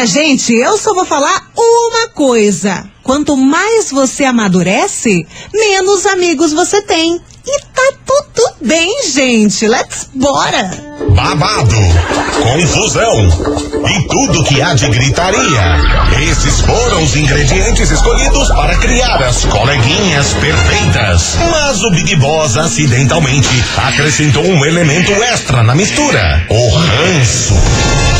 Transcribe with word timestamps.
minha 0.00 0.06
gente, 0.06 0.54
eu 0.54 0.78
só 0.78 0.94
vou 0.94 1.04
falar 1.04 1.50
uma 1.54 2.08
coisa. 2.08 2.88
Quanto 3.02 3.36
mais 3.36 3.90
você 3.90 4.24
amadurece, 4.24 5.26
menos 5.52 6.06
amigos 6.06 6.54
você 6.54 6.80
tem. 6.80 7.20
E 7.46 7.60
tá 7.60 7.92
tudo 8.06 8.54
bem, 8.62 9.10
gente. 9.12 9.66
Let's 9.66 10.08
bora! 10.14 10.70
Babado, 11.10 11.74
confusão 12.42 13.28
e 13.88 14.08
tudo 14.08 14.44
que 14.44 14.62
há 14.62 14.72
de 14.72 14.88
gritaria. 14.88 15.62
Esses 16.30 16.60
foram 16.60 17.02
os 17.02 17.14
ingredientes 17.16 17.90
escolhidos 17.90 18.48
para 18.48 18.76
criar 18.76 19.22
as 19.22 19.44
coleguinhas 19.44 20.32
perfeitas. 20.34 21.36
Mas 21.50 21.82
o 21.82 21.90
Big 21.90 22.16
Boss 22.16 22.56
acidentalmente 22.56 23.50
acrescentou 23.76 24.44
um 24.44 24.64
elemento 24.64 25.12
extra 25.24 25.62
na 25.62 25.74
mistura: 25.74 26.46
o 26.48 26.68
ranço. 26.70 28.19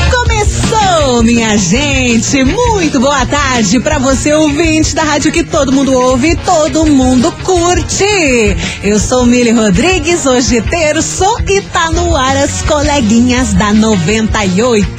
Começou, 0.31 1.23
minha 1.23 1.57
gente! 1.57 2.43
Muito 2.45 2.99
boa 3.01 3.25
tarde 3.25 3.79
para 3.81 3.99
você, 3.99 4.33
ouvinte 4.33 4.95
da 4.95 5.03
rádio 5.03 5.31
que 5.31 5.43
todo 5.43 5.71
mundo 5.71 5.93
ouve 5.93 6.31
e 6.31 6.35
todo 6.37 6.85
mundo 6.85 7.31
curte. 7.43 8.55
Eu 8.81 8.97
sou 8.97 9.25
Mili 9.25 9.51
Rodrigues, 9.51 10.25
hoje 10.25 10.61
terço 10.61 11.25
e 11.49 11.59
tá 11.61 11.91
no 11.91 12.15
ar 12.15 12.37
as 12.37 12.61
coleguinhas 12.61 13.53
da 13.53 13.73
98. 13.73 14.95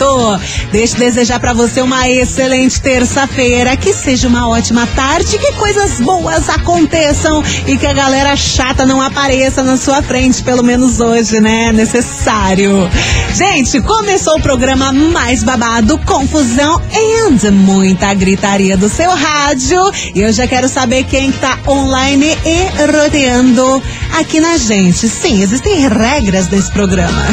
Deixa 0.71 0.97
eu 0.97 1.01
desejar 1.01 1.41
para 1.41 1.55
você 1.55 1.81
uma 1.81 2.07
excelente 2.09 2.81
terça-feira, 2.81 3.75
que 3.75 3.95
seja 3.95 4.29
uma 4.29 4.49
ótima 4.49 4.87
tarde, 4.89 5.39
que 5.39 5.53
coisas 5.53 5.99
boas 5.99 6.49
aconteçam 6.51 7.43
e 7.67 7.79
que 7.79 7.87
a 7.87 7.95
galera 7.95 8.37
chata 8.37 8.85
não 8.85 9.01
apareça 9.01 9.63
na 9.63 9.79
sua 9.79 10.03
frente, 10.03 10.43
pelo 10.43 10.63
menos 10.63 11.01
hoje, 11.01 11.41
né? 11.41 11.73
Necessário. 11.73 12.89
Gente, 13.35 13.81
começou 13.81 14.37
o 14.37 14.43
programa 14.43 14.93
mais 14.93 15.22
babado, 15.45 15.99
confusão 15.99 16.83
e 16.93 17.13
muita 17.51 18.13
gritaria 18.13 18.77
do 18.77 18.89
seu 18.89 19.11
rádio. 19.11 19.79
E 20.15 20.21
eu 20.21 20.33
já 20.33 20.47
quero 20.47 20.69
saber 20.69 21.05
quem 21.05 21.31
tá 21.31 21.59
online 21.67 22.37
e 22.45 22.93
rodeando 22.93 23.83
aqui 24.19 24.41
na 24.41 24.59
gente. 24.59 25.09
Sim, 25.09 25.43
existem 25.43 25.89
regras 25.89 26.49
desse 26.49 26.71
programa. 26.73 27.25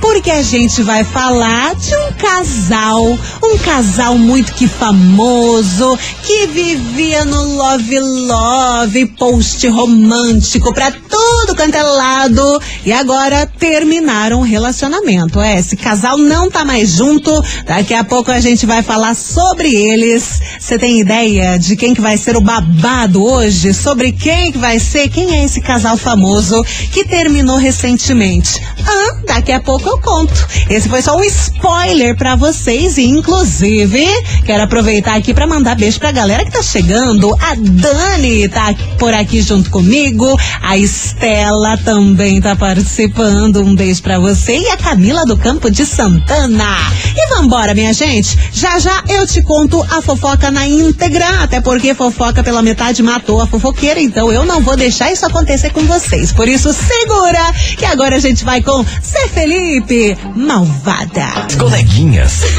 porque 0.00 0.30
a 0.30 0.42
gente 0.42 0.82
vai 0.82 1.02
falar 1.04 1.74
de 1.74 1.94
um 1.96 2.12
casal, 2.12 3.18
um 3.42 3.58
casal 3.58 4.18
muito 4.18 4.52
que 4.52 4.68
famoso, 4.68 5.98
que 6.22 6.46
vivia 6.48 7.24
no 7.24 7.56
Love 7.56 7.98
Love, 7.98 9.06
post 9.18 9.66
romântico 9.68 10.72
pra 10.74 10.90
tudo 10.90 11.56
quanto 11.56 11.74
é 11.74 11.82
lado, 11.82 12.60
e 12.84 12.92
agora 12.92 13.46
terminaram 13.46 14.40
o 14.40 14.44
relacionamento. 14.44 15.40
É, 15.40 15.58
esse 15.58 15.76
casal 15.76 16.18
não 16.18 16.50
tá 16.50 16.64
mais 16.64 16.90
junto, 16.90 17.30
daqui 17.64 17.94
a 17.94 18.04
pouco 18.04 18.30
a 18.30 18.40
gente 18.40 18.66
vai 18.66 18.82
falar 18.82 19.14
sobre 19.14 19.74
eles. 19.74 20.40
Você 20.58 20.78
tem 20.78 21.00
ideia 21.00 21.58
de 21.58 21.76
quem 21.76 21.94
que 21.94 22.00
vai 22.00 22.16
ser 22.16 22.36
o 22.36 22.40
babado 22.40 23.24
hoje? 23.24 23.72
Sobre 23.72 24.12
quem 24.12 24.52
que 24.52 24.58
vai 24.58 24.78
ser? 24.78 25.08
Quem 25.08 25.34
é 25.34 25.44
esse 25.44 25.60
casal 25.60 25.96
famoso 25.96 26.62
que 26.92 27.04
terminou 27.04 27.56
recentemente? 27.56 28.60
Ah, 28.86 29.05
daqui 29.26 29.52
a 29.52 29.60
pouco 29.60 29.88
eu 29.88 29.98
conto. 29.98 30.46
Esse 30.68 30.88
foi 30.88 31.02
só 31.02 31.16
um 31.16 31.24
spoiler 31.24 32.16
para 32.16 32.36
vocês 32.36 32.98
e 32.98 33.04
inclusive 33.04 34.06
quero 34.44 34.62
aproveitar 34.62 35.16
aqui 35.16 35.34
para 35.34 35.46
mandar 35.46 35.76
beijo 35.76 35.98
pra 35.98 36.12
galera 36.12 36.44
que 36.44 36.50
tá 36.50 36.62
chegando. 36.62 37.34
A 37.40 37.54
Dani 37.56 38.48
tá 38.48 38.74
por 38.98 39.12
aqui 39.12 39.42
junto 39.42 39.70
comigo, 39.70 40.38
a 40.62 40.76
Estela 40.76 41.76
também 41.78 42.40
tá 42.40 42.56
participando. 42.56 43.62
Um 43.62 43.74
beijo 43.74 44.02
para 44.02 44.18
você 44.18 44.58
e 44.58 44.68
a 44.68 44.76
Camila 44.76 45.24
do 45.24 45.36
Campo 45.36 45.70
de 45.70 45.84
Santana. 45.84 46.76
E 47.16 47.34
vambora, 47.34 47.74
minha 47.74 47.92
gente. 47.92 48.36
Já 48.52 48.78
já 48.78 49.02
eu 49.08 49.26
te 49.26 49.42
conto 49.42 49.82
a 49.90 50.02
fofoca 50.02 50.50
na 50.50 50.66
íntegra, 50.66 51.42
até 51.42 51.60
porque 51.60 51.94
fofoca 51.94 52.42
pela 52.42 52.62
metade 52.62 53.02
matou 53.02 53.40
a 53.40 53.46
fofoqueira, 53.46 54.00
então 54.00 54.32
eu 54.32 54.44
não 54.44 54.60
vou 54.60 54.76
deixar 54.76 55.12
isso 55.12 55.26
acontecer 55.26 55.70
com 55.70 55.80
vocês. 55.82 56.32
Por 56.32 56.48
isso, 56.48 56.72
segura 56.72 57.52
que 57.76 57.84
agora 57.84 58.16
a 58.16 58.18
gente 58.18 58.44
vai 58.44 58.62
com 58.62 58.84
Zé 59.02 59.28
Felipe, 59.28 60.16
malvada. 60.34 61.46
As 61.46 61.54
coleguinhas. 61.56 62.42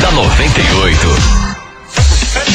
da 0.00 0.10
98. 0.12 1.49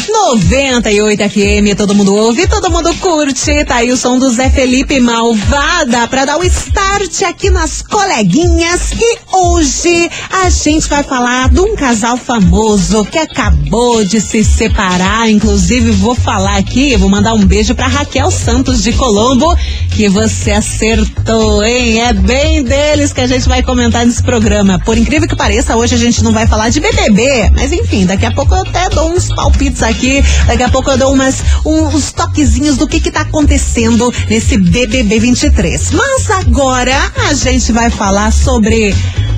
98 0.07 1.29
FM, 1.29 1.78
todo 1.78 1.94
mundo 1.94 2.16
ouve, 2.16 2.47
todo 2.47 2.72
mundo 2.72 2.94
curte. 2.96 3.63
Tá 3.66 3.78
aí 3.78 3.91
o 3.91 3.97
som 3.97 4.18
do 4.18 4.29
Zé 4.31 4.50
Felipe 4.50 5.00
Malvada 5.00 6.07
pra 6.07 6.25
dar 6.25 6.38
o 6.38 6.44
start 6.44 7.22
aqui 7.23 7.50
nas 7.50 7.81
coleguinhas. 7.81 8.91
E 8.94 9.18
hoje 9.31 10.09
a 10.31 10.50
gente 10.50 10.88
vai 10.88 11.03
falar 11.03 11.50
de 11.50 11.59
um 11.59 11.75
casal 11.75 12.18
famoso 12.18 13.06
que 13.06 13.18
acabou 13.18 14.03
de 14.03 14.19
se 14.19 14.44
separar. 14.44 15.29
Inclusive, 15.29 15.91
vou 15.91 16.16
falar 16.16 16.57
aqui, 16.57 16.96
vou 16.97 17.09
mandar 17.09 17.34
um 17.34 17.46
beijo 17.46 17.75
pra 17.75 17.88
Raquel 17.88 18.31
Santos 18.31 18.81
de 18.81 18.94
Colombo, 18.94 19.56
que 19.91 20.09
você 20.09 20.52
acertou, 20.52 21.63
hein? 21.63 22.02
É 22.02 22.13
bem 22.13 22.63
deles 22.63 23.13
que 23.13 23.22
a 23.22 23.28
gente 23.28 23.47
vai 23.47 23.62
comentar 23.62 24.06
nesse 24.06 24.23
programa. 24.23 24.79
Por 24.79 24.97
incrível 24.97 25.28
que 25.28 25.35
pareça, 25.35 25.75
hoje 25.75 25.96
a 25.96 26.00
gente 26.00 26.23
não 26.23 26.31
vai 26.31 26.47
falar 26.47 26.69
de 26.69 26.79
BBB, 26.79 27.52
mas 27.53 27.72
enfim, 27.72 28.06
daqui 28.06 28.25
a 28.25 28.31
pouco 28.31 28.56
eu 28.56 28.62
até 28.62 28.90
dou 28.90 29.12
uns 29.12 29.28
palpites 29.28 29.75
aqui 29.84 30.24
Daqui 30.47 30.63
a 30.63 30.69
pouco 30.69 30.91
eu 30.91 30.97
dou 30.97 31.13
umas, 31.13 31.44
uns 31.66 32.12
toquezinhos 32.12 32.78
do 32.78 32.88
que 32.88 33.00
que 33.00 33.12
tá 33.12 33.22
acontecendo 33.22 34.13
nesse 34.30 34.58
BBB 34.58 35.19
23. 35.19 35.91
Mas 35.91 36.30
agora 36.30 37.12
a 37.28 37.34
gente 37.34 37.72
vai 37.72 37.90
falar 37.90 38.31
sobre 38.31 38.94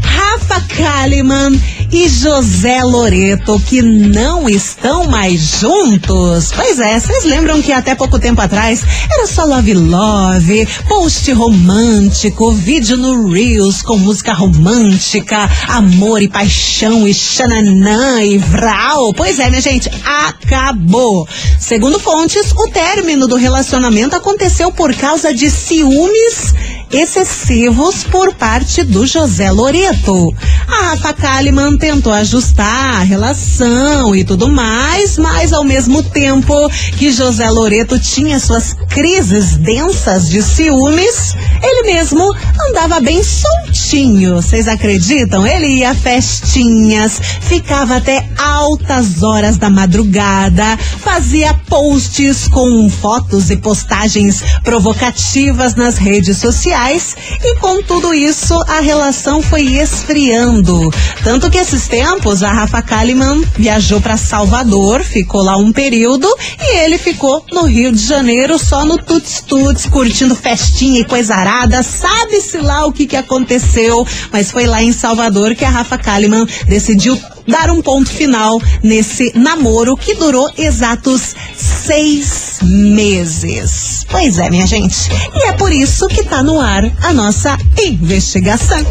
Rafa 0.07 0.62
Kalimann 0.62 1.59
e 1.91 2.07
José 2.09 2.84
Loreto, 2.84 3.59
que 3.62 3.81
não 3.81 4.50
estão 4.50 5.07
mais 5.07 5.59
juntos. 5.59 6.51
Pois 6.56 6.79
é, 6.79 7.00
vocês 7.00 7.23
lembram 7.23 7.62
que 7.62 7.72
até 7.72 7.95
pouco 7.95 8.19
tempo 8.19 8.41
atrás 8.41 8.84
era 9.12 9.28
só 9.28 9.46
Love 9.46 9.73
Love, 9.73 10.67
post 10.88 11.31
romântico, 11.31 12.51
vídeo 12.51 12.97
no 12.97 13.29
Reels 13.29 13.81
com 13.81 13.97
música 13.97 14.34
romântica, 14.34 15.50
amor 15.67 16.22
e 16.22 16.28
paixão 16.28 17.07
e 17.07 17.13
xananã 17.13 18.22
e 18.23 18.38
vral. 18.38 19.13
Pois 19.13 19.40
é, 19.40 19.50
minha 19.50 19.62
gente, 19.62 19.90
acabou. 20.06 21.28
Segundo 21.59 22.00
fontes, 22.00 22.51
o 22.51 22.67
término 22.69 23.28
do 23.28 23.35
relacionamento 23.35 24.16
aconteceu 24.16 24.72
por 24.72 24.94
causa 24.94 25.34
de 25.34 25.50
ciúmes 25.50 26.53
excessivos 26.92 28.03
por 28.06 28.34
parte 28.36 28.84
do 28.84 29.06
José 29.06 29.52
Loreto. 29.52 30.34
A 30.68 30.90
Rafa 30.90 31.14
Kalimann 31.14 31.78
tentou 31.78 32.14
ajustar 32.14 33.02
a 33.02 33.03
relação 33.03 34.16
e 34.16 34.24
tudo 34.24 34.48
mais, 34.48 35.18
mas 35.18 35.52
ao 35.52 35.64
mesmo 35.64 36.02
tempo 36.03 36.70
que 36.97 37.12
José 37.12 37.50
Loreto 37.50 38.00
tinha 38.00 38.40
suas 38.40 38.73
crises 38.90 39.58
densas 39.58 40.29
de 40.29 40.41
ciúmes, 40.41 41.34
ele 41.61 41.94
mesmo 41.94 42.34
andava 42.70 43.00
bem 43.00 43.22
soltinho. 43.23 44.35
Vocês 44.35 44.67
acreditam? 44.67 45.46
Ele 45.46 45.67
ia 45.67 45.91
a 45.91 45.96
festinhas, 45.96 47.20
ficava 47.41 47.97
até 47.97 48.28
altas 48.38 49.23
horas 49.23 49.58
da 49.58 49.70
madrugada, 49.70 50.78
fazia 51.00 51.53
posts 51.67 52.47
com 52.47 52.90
fotos 52.90 53.50
e 53.50 53.58
postagens 53.58 54.44
provocativas 54.64 55.76
nas 55.76 55.97
redes 55.97 56.38
sociais 56.38 56.78
e 56.95 57.55
com 57.59 57.81
tudo 57.84 58.13
isso 58.13 58.53
a 58.67 58.79
relação 58.79 59.41
foi 59.41 59.63
esfriando. 59.63 60.89
Tanto 61.23 61.49
que 61.49 61.57
esses 61.57 61.87
tempos 61.87 62.43
a 62.43 62.51
Rafa 62.51 62.81
Kalimann 62.81 63.43
viajou 63.55 63.99
para 63.99 64.16
Salvador, 64.16 65.03
ficou 65.03 65.41
lá 65.43 65.57
um 65.57 65.72
período 65.73 66.28
e 66.59 66.78
ele 66.78 66.97
ficou 66.97 67.43
no 67.51 67.63
Rio 67.63 67.91
de 67.91 68.05
Janeiro 68.05 68.57
só 68.57 68.85
no 68.85 68.97
Tuts 68.97 69.41
Tuts, 69.41 69.85
curtindo 69.85 70.35
festinha 70.35 71.01
e 71.01 71.05
coisa 71.05 71.35
arada. 71.35 71.84
Sabe-se 71.84 72.57
lá 72.59 72.85
o 72.85 72.93
que, 72.93 73.05
que 73.05 73.17
aconteceu, 73.17 74.07
mas 74.31 74.51
foi 74.51 74.66
lá 74.66 74.81
em 74.81 74.93
Salvador 74.93 75.55
que 75.55 75.66
a 75.66 75.69
Rafa 75.69 75.97
Kalimann 75.97 76.47
decidiu 76.67 77.19
dar 77.47 77.70
um 77.72 77.82
ponto 77.82 78.09
final 78.09 78.61
nesse 78.84 79.32
namoro 79.35 79.96
que 79.96 80.14
durou 80.16 80.52
exatos 80.58 81.34
seis 81.55 82.59
meses. 82.61 84.05
Pois 84.09 84.38
é, 84.38 84.49
minha 84.49 84.67
gente. 84.67 85.09
E 85.34 85.47
é 85.47 85.53
por 85.53 85.72
isso 85.72 86.08
que 86.08 86.23
tá 86.23 86.44
no 86.44 86.59
ar 86.59 86.84
a 87.02 87.14
nossa 87.14 87.58
investigação. 87.78 88.85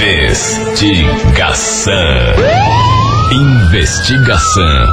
Investigação. 0.00 1.94
Investigação 3.32 4.86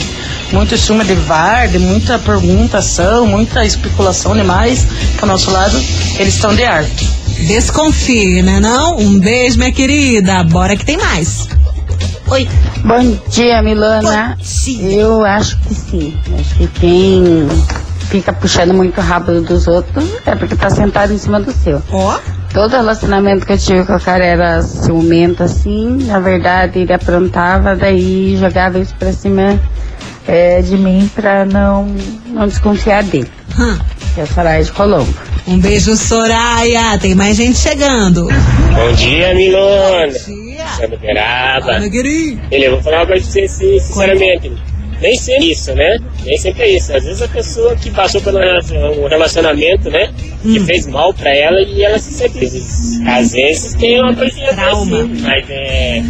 Muito 0.52 0.78
ciúme 0.78 1.04
de 1.06 1.16
VAR, 1.16 1.68
de 1.68 1.80
muita 1.80 2.20
perguntação, 2.20 3.26
muita 3.26 3.66
especulação 3.66 4.36
demais. 4.36 4.86
Pro 5.18 5.26
nosso 5.26 5.50
lado, 5.50 5.76
eles 6.20 6.36
estão 6.36 6.54
de 6.54 6.64
arte. 6.64 7.10
Desconfie, 7.48 8.44
né 8.44 8.60
não? 8.60 8.96
Um 8.98 9.18
beijo, 9.18 9.58
minha 9.58 9.72
querida. 9.72 10.44
Bora 10.44 10.76
que 10.76 10.86
tem 10.86 10.98
mais. 10.98 11.48
Oi. 12.32 12.48
Bom 12.86 13.18
dia, 13.30 13.62
Milana. 13.64 14.38
Bom 14.38 14.44
dia. 14.44 15.02
Eu 15.02 15.26
acho 15.26 15.60
que 15.62 15.74
sim. 15.74 16.18
Acho 16.40 16.56
que 16.56 16.68
quem 16.68 17.48
fica 18.10 18.32
puxando 18.32 18.72
muito 18.74 19.00
o 19.00 19.04
rabo 19.04 19.42
dos 19.42 19.68
outros 19.68 20.06
é 20.26 20.36
porque 20.36 20.56
tá 20.56 20.70
sentado 20.70 21.12
em 21.12 21.18
cima 21.18 21.40
do 21.40 21.52
seu. 21.52 21.82
Ó. 21.92 22.20
Todo 22.54 22.72
relacionamento 22.72 23.46
que 23.46 23.54
eu 23.54 23.58
tive 23.58 23.84
com 23.86 23.96
o 23.96 24.00
cara 24.00 24.24
era 24.24 24.62
ciumento, 24.62 25.42
assim. 25.42 26.06
Na 26.06 26.20
verdade, 26.20 26.80
ele 26.80 26.94
aprontava, 26.94 27.76
daí 27.76 28.38
jogava 28.40 28.78
isso 28.78 28.94
pra 28.96 29.12
cima 29.12 29.60
é, 30.28 30.62
de 30.62 30.78
mim 30.78 31.10
pra 31.16 31.46
não, 31.46 31.88
não 32.28 32.48
desconfiar 32.48 33.04
dele. 33.04 33.32
Hum. 33.58 33.78
Que 34.14 34.22
é 34.22 34.24
a 34.24 34.28
Soraya 34.28 34.64
de 34.64 34.72
Colombo. 34.72 35.14
Um 35.48 35.58
beijo, 35.58 35.96
Soraya. 35.96 36.96
Tem 37.00 37.16
mais 37.16 37.38
gente 37.38 37.58
chegando. 37.58 38.28
Bom 38.28 38.94
dia, 38.94 39.34
Milona. 39.34 40.14
Dia. 40.14 40.49
Eu 42.52 42.72
vou 42.72 42.82
falar 42.82 42.98
uma 43.00 43.08
coisa 43.08 43.24
pra 43.24 43.32
você 43.32 43.48
sinceramente. 43.48 44.52
Nem 45.02 45.16
sempre 45.16 45.46
é 45.46 45.52
isso, 45.52 45.74
né? 45.76 45.98
Nem 46.26 46.38
sempre 46.38 46.64
é 46.64 46.76
isso. 46.76 46.94
Às 46.96 47.04
vezes 47.06 47.22
a 47.22 47.28
pessoa 47.28 47.76
que 47.76 47.90
passou 47.90 48.20
por 48.22 48.34
um 48.36 49.08
relacionamento, 49.08 49.90
né? 49.90 50.10
Que 50.42 50.60
fez 50.60 50.88
mal 50.88 51.14
pra 51.14 51.34
ela 51.34 51.62
e 51.62 51.84
ela 51.84 51.98
se 51.98 52.14
sente. 52.14 52.38
Às 53.08 53.32
vezes 53.32 53.74
tem 53.76 54.02
uma 54.02 54.14
coisinha 54.14 54.54
Trauma. 54.54 54.98
assim, 55.04 55.22
mas 55.22 55.50
é. 55.50 56.04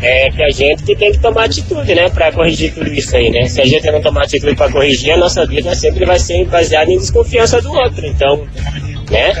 É 0.00 0.30
que 0.30 0.40
a 0.40 0.50
gente 0.50 0.84
que 0.84 0.94
tem 0.94 1.10
que 1.10 1.18
tomar 1.18 1.46
atitude, 1.46 1.92
né? 1.92 2.08
Pra 2.08 2.30
corrigir 2.30 2.72
tudo 2.72 2.88
isso 2.92 3.16
aí, 3.16 3.30
né? 3.30 3.48
Se 3.48 3.60
a 3.60 3.64
gente 3.64 3.90
não 3.90 4.00
tomar 4.00 4.22
atitude 4.22 4.54
pra 4.54 4.70
corrigir, 4.70 5.10
a 5.10 5.16
nossa 5.16 5.44
vida 5.44 5.74
sempre 5.74 6.04
vai 6.04 6.20
ser 6.20 6.44
baseada 6.44 6.92
em 6.92 6.98
desconfiança 6.98 7.60
do 7.60 7.72
outro. 7.72 8.06
Então, 8.06 8.46
né? 9.10 9.32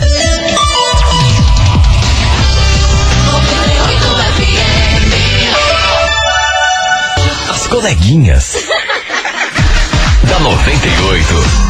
As 7.50 7.66
coleguinhas. 7.66 8.56
da 10.28 10.38
98. 10.40 11.69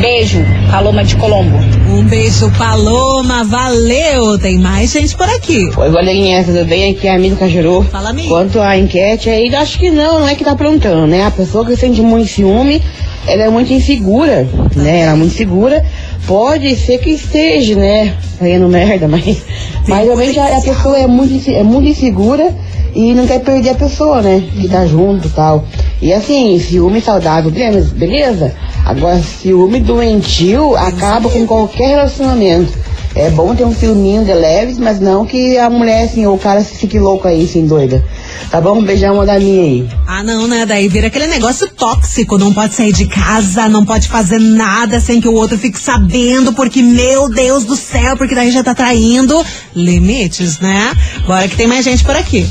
Beijo, 0.00 0.38
Paloma 0.70 1.04
de 1.04 1.14
Colombo. 1.16 1.58
Um 1.86 2.02
beijo, 2.04 2.50
Paloma, 2.52 3.44
valeu. 3.44 4.38
Tem 4.38 4.58
mais 4.58 4.92
gente 4.92 5.14
por 5.14 5.28
aqui. 5.28 5.68
Oi, 5.76 5.90
coleguinha, 5.90 6.42
tudo 6.42 6.64
bem? 6.64 6.92
Aqui 6.92 7.06
é 7.06 7.10
a 7.10 7.16
Amigo 7.16 7.36
Cajuru. 7.36 7.82
Fala, 7.82 8.08
amigo. 8.08 8.28
Quanto 8.28 8.62
à 8.62 8.78
enquete 8.78 9.28
aí, 9.28 9.54
acho 9.54 9.78
que 9.78 9.90
não, 9.90 10.20
não 10.20 10.28
é 10.28 10.34
que 10.34 10.42
tá 10.42 10.52
aprontando, 10.52 11.06
né? 11.06 11.26
A 11.26 11.30
pessoa 11.30 11.66
que 11.66 11.76
sente 11.76 12.00
muito 12.00 12.30
ciúme, 12.30 12.82
ela 13.26 13.42
é 13.42 13.50
muito 13.50 13.74
insegura, 13.74 14.48
né? 14.74 15.00
Ela 15.00 15.12
é 15.12 15.16
muito 15.16 15.34
segura. 15.34 15.84
Pode 16.26 16.74
ser 16.76 16.96
que 16.96 17.10
esteja, 17.10 17.76
né? 17.76 18.14
Fazendo 18.38 18.68
merda, 18.68 19.06
mas, 19.06 19.42
mas 19.86 20.04
realmente 20.06 20.38
a, 20.38 20.56
a 20.56 20.62
pessoa 20.62 20.98
é 20.98 21.06
muito, 21.06 21.50
é 21.50 21.62
muito 21.62 21.88
insegura 21.88 22.54
e 22.94 23.14
não 23.14 23.26
quer 23.26 23.40
perder 23.40 23.70
a 23.70 23.74
pessoa, 23.74 24.22
né? 24.22 24.42
Que 24.52 24.68
tá 24.68 24.86
junto 24.86 25.28
e 25.28 25.30
tal. 25.30 25.64
E 26.00 26.12
assim, 26.12 26.58
ciúme 26.58 27.00
saudável, 27.00 27.50
beleza? 27.50 28.54
Agora, 28.84 29.20
ciúme 29.20 29.80
doentio 29.80 30.74
acaba 30.76 31.28
com 31.28 31.46
qualquer 31.46 31.88
relacionamento. 31.88 32.72
É 33.14 33.28
bom 33.28 33.54
ter 33.56 33.64
um 33.64 33.74
filminho 33.74 34.24
de 34.24 34.32
leves, 34.32 34.78
mas 34.78 35.00
não 35.00 35.26
que 35.26 35.58
a 35.58 35.68
mulher, 35.68 36.04
assim, 36.04 36.26
ou 36.26 36.36
o 36.36 36.38
cara 36.38 36.62
se 36.62 36.76
fique 36.76 36.96
louco 36.96 37.26
aí, 37.26 37.44
assim, 37.44 37.66
doida. 37.66 38.04
Tá 38.50 38.60
bom? 38.60 38.80
Beijão, 38.82 39.14
uma 39.14 39.26
da 39.26 39.38
minha 39.38 39.62
aí. 39.62 39.88
Ah, 40.06 40.22
não, 40.22 40.46
né? 40.46 40.64
Daí 40.64 40.86
vira 40.86 41.08
aquele 41.08 41.26
negócio 41.26 41.68
tóxico. 41.68 42.38
Não 42.38 42.52
pode 42.52 42.74
sair 42.74 42.92
de 42.92 43.06
casa, 43.06 43.68
não 43.68 43.84
pode 43.84 44.06
fazer 44.06 44.38
nada 44.38 45.00
sem 45.00 45.20
que 45.20 45.28
o 45.28 45.34
outro 45.34 45.58
fique 45.58 45.78
sabendo, 45.78 46.52
porque, 46.52 46.82
meu 46.82 47.28
Deus 47.28 47.64
do 47.64 47.74
céu, 47.74 48.16
porque 48.16 48.34
daí 48.34 48.52
já 48.52 48.62
tá 48.62 48.74
traindo. 48.76 49.44
Limites, 49.74 50.60
né? 50.60 50.92
Bora 51.26 51.48
que 51.48 51.56
tem 51.56 51.66
mais 51.66 51.84
gente 51.84 52.04
por 52.04 52.14
aqui. 52.14 52.48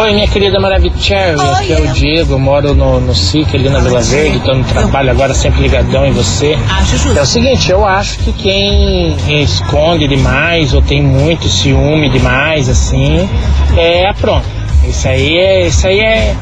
Oi, 0.00 0.12
minha 0.12 0.28
querida 0.28 0.60
Maravicherry, 0.60 1.40
aqui 1.40 1.72
é 1.72 1.80
o 1.80 1.88
Diego, 1.88 2.34
eu 2.34 2.38
moro 2.38 2.72
no, 2.72 3.00
no 3.00 3.12
SIC 3.12 3.52
ali 3.56 3.68
na 3.68 3.80
Vila 3.80 4.00
Verde, 4.00 4.38
tô 4.44 4.54
no 4.54 4.62
trabalho 4.62 5.10
agora 5.10 5.34
sempre 5.34 5.62
ligadão 5.62 6.06
em 6.06 6.12
você. 6.12 6.56
Acho 6.70 6.96
justo. 6.98 7.18
É 7.18 7.22
o 7.22 7.26
seguinte, 7.26 7.68
eu 7.72 7.84
acho 7.84 8.16
que 8.20 8.32
quem 8.32 9.16
esconde 9.42 10.06
demais 10.06 10.72
ou 10.72 10.80
tem 10.80 11.02
muito 11.02 11.48
ciúme 11.48 12.08
demais, 12.10 12.68
assim, 12.68 13.28
é 13.76 14.08
apronta. 14.08 14.46
Isso 14.84 15.08
aí 15.08 15.36
é, 15.36 15.66
isso 15.66 15.84
aí 15.88 15.98
é, 15.98 16.36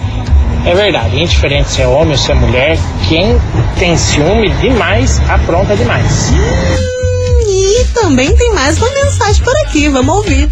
é 0.66 0.75
verdade, 0.75 1.18
indiferente 1.18 1.70
se 1.70 1.80
é 1.80 1.86
homem 1.86 2.10
ou 2.10 2.18
se 2.18 2.30
é 2.30 2.34
mulher, 2.34 2.78
quem 3.08 3.40
tem 3.78 3.96
ciúme 3.96 4.50
demais, 4.60 5.18
apronta 5.30 5.75
demais. 5.75 6.30
E 7.48 7.84
também 7.94 8.36
tem 8.36 8.52
mais 8.52 8.76
uma 8.76 8.90
mensagem 8.90 9.42
por 9.42 9.56
aqui, 9.64 9.88
vamos 9.88 10.14
ouvir. 10.14 10.50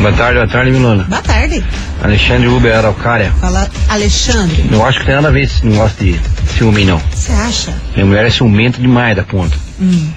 Boa 0.00 0.12
tarde, 0.12 0.34
boa 0.34 0.48
tarde, 0.48 0.70
Milona. 0.70 1.04
Boa 1.04 1.22
tarde. 1.22 1.64
Alexandre 2.02 2.48
Uber 2.48 2.76
Araucária. 2.76 3.32
Fala, 3.40 3.68
Alexandre. 3.88 4.64
Eu 4.70 4.84
acho 4.84 5.00
que 5.00 5.06
tem 5.06 5.14
nada 5.14 5.28
a 5.28 5.30
ver 5.30 5.42
esse 5.44 5.64
negócio 5.64 5.96
de 6.04 6.20
ciúme, 6.56 6.84
não. 6.84 7.00
Você 7.12 7.32
acha? 7.32 7.72
Minha 7.94 8.06
mulher 8.06 8.26
é 8.26 8.30
ciumenta 8.30 8.80
demais 8.80 9.16
da 9.16 9.22
conta. 9.24 9.56
Hum, 9.80 10.10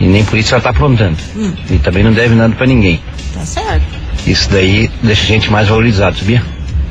E 0.00 0.06
nem 0.06 0.24
por 0.24 0.38
isso 0.38 0.54
ela 0.54 0.62
tá 0.62 0.70
aprontando. 0.70 1.16
Hum. 1.36 1.52
E 1.70 1.78
também 1.78 2.02
não 2.02 2.12
deve 2.12 2.34
nada 2.34 2.54
pra 2.56 2.66
ninguém. 2.66 3.00
tá 3.34 3.40
certo. 3.44 3.84
Isso 4.26 4.50
daí 4.50 4.90
deixa 5.02 5.22
a 5.22 5.26
gente 5.26 5.50
mais 5.50 5.68
valorizado, 5.68 6.18
sabia? 6.18 6.42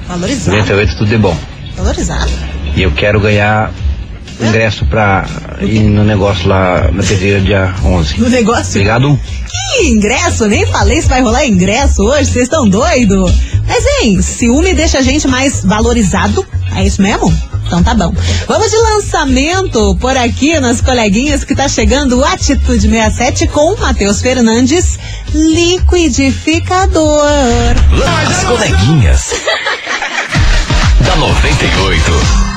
Valorizado. 0.07 0.57
98 0.57 0.97
tudo 0.97 1.13
é 1.13 1.17
bom. 1.17 1.37
Valorizado. 1.75 2.31
E 2.75 2.81
eu 2.81 2.91
quero 2.91 3.19
ganhar 3.19 3.71
ingresso 4.39 4.85
pra 4.85 5.25
ir 5.61 5.81
no 5.81 6.03
negócio 6.03 6.47
lá 6.47 6.89
na 6.91 7.03
TV 7.03 7.39
dia 7.41 7.73
11. 7.83 8.19
No 8.19 8.29
negócio. 8.29 8.71
Obrigado. 8.71 9.19
Que 9.49 9.87
ingresso? 9.87 10.47
Nem 10.47 10.65
falei 10.65 11.01
se 11.01 11.09
vai 11.09 11.21
rolar 11.21 11.45
ingresso 11.45 12.03
hoje, 12.03 12.31
vocês 12.31 12.43
estão 12.43 12.67
doidos? 12.67 13.31
Mas, 13.67 13.85
hein, 13.85 14.21
ciúme 14.21 14.73
deixa 14.73 14.99
a 14.99 15.01
gente 15.01 15.27
mais 15.27 15.63
valorizado. 15.63 16.45
É 16.75 16.83
isso 16.83 17.01
mesmo? 17.01 17.31
Então 17.65 17.83
tá 17.83 17.93
bom. 17.93 18.13
Vamos 18.47 18.71
de 18.71 18.77
lançamento 18.77 19.95
por 19.97 20.15
aqui 20.17 20.59
nas 20.59 20.81
coleguinhas 20.81 21.43
que 21.43 21.55
tá 21.55 21.67
chegando 21.67 22.17
o 22.17 22.25
Atitude 22.25 22.89
67 22.89 23.47
com 23.47 23.73
o 23.73 23.79
Matheus 23.79 24.21
Fernandes, 24.21 24.97
liquidificador. 25.33 27.21
As 28.27 28.43
coleguinhas. 28.43 29.33
da 31.05 31.15
98. 31.15 32.48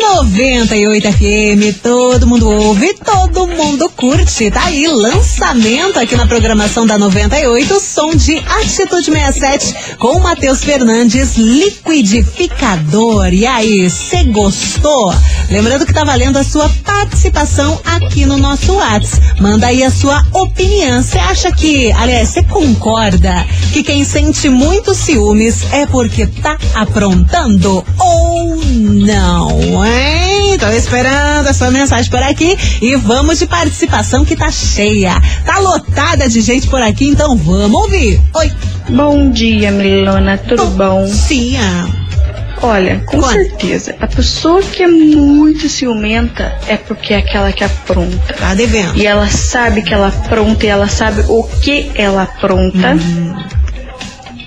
98 0.00 1.12
FM, 1.12 1.76
todo 1.82 2.26
mundo 2.26 2.48
ouve, 2.48 2.94
todo 2.94 3.46
mundo 3.46 3.86
curte. 3.90 4.50
Tá 4.50 4.64
aí, 4.64 4.86
lançamento 4.86 5.98
aqui 5.98 6.16
na 6.16 6.26
programação 6.26 6.86
da 6.86 6.96
98, 6.96 7.78
som 7.78 8.14
de 8.14 8.38
Atitude 8.38 9.12
67 9.12 9.96
com 9.98 10.18
Matheus 10.18 10.64
Fernandes, 10.64 11.36
liquidificador. 11.36 13.26
E 13.34 13.46
aí, 13.46 13.90
você 13.90 14.24
gostou? 14.24 15.14
Lembrando 15.50 15.84
que 15.84 15.92
tá 15.92 16.02
valendo 16.02 16.38
a 16.38 16.44
sua 16.44 16.70
participação 16.82 17.78
aqui 17.84 18.24
no 18.24 18.38
nosso 18.38 18.72
WhatsApp. 18.72 19.40
Manda 19.40 19.66
aí 19.66 19.84
a 19.84 19.90
sua 19.90 20.24
opinião. 20.32 21.02
Você 21.02 21.18
acha 21.18 21.52
que, 21.52 21.92
aliás, 21.92 22.28
você 22.28 22.42
concorda 22.42 23.46
que 23.72 23.82
quem 23.82 24.02
sente 24.04 24.48
muito 24.48 24.94
ciúmes 24.94 25.64
é 25.72 25.84
porque 25.86 26.26
tá 26.26 26.56
aprontando 26.74 27.84
ou 28.30 28.56
não, 28.64 29.84
hein? 29.84 30.56
Tô 30.58 30.68
esperando 30.68 31.48
a 31.48 31.52
sua 31.52 31.70
mensagem 31.70 32.10
por 32.10 32.22
aqui 32.22 32.56
e 32.80 32.94
vamos 32.96 33.38
de 33.38 33.46
participação 33.46 34.24
que 34.24 34.36
tá 34.36 34.50
cheia. 34.50 35.14
Tá 35.44 35.58
lotada 35.58 36.28
de 36.28 36.40
gente 36.40 36.68
por 36.68 36.80
aqui, 36.80 37.08
então 37.08 37.36
vamos 37.36 37.82
ouvir. 37.82 38.20
Oi. 38.34 38.52
Bom 38.88 39.30
dia, 39.30 39.70
Milona, 39.70 40.38
tudo 40.38 40.66
bom? 40.66 41.06
Sim, 41.06 41.56
ah. 41.56 41.86
Olha, 42.62 43.00
com 43.06 43.20
Conta. 43.20 43.32
certeza. 43.32 43.96
A 44.00 44.06
pessoa 44.06 44.60
que 44.62 44.82
é 44.82 44.88
muito 44.88 45.68
ciumenta 45.68 46.54
é 46.68 46.76
porque 46.76 47.14
é 47.14 47.18
aquela 47.18 47.50
que 47.52 47.64
apronta. 47.64 48.34
Tá 48.34 48.54
devendo. 48.54 48.96
E 48.96 49.06
ela 49.06 49.28
sabe 49.28 49.82
que 49.82 49.94
ela 49.94 50.08
apronta 50.08 50.66
e 50.66 50.68
ela 50.68 50.88
sabe 50.88 51.24
o 51.26 51.42
que 51.44 51.90
ela 51.94 52.24
apronta. 52.24 52.96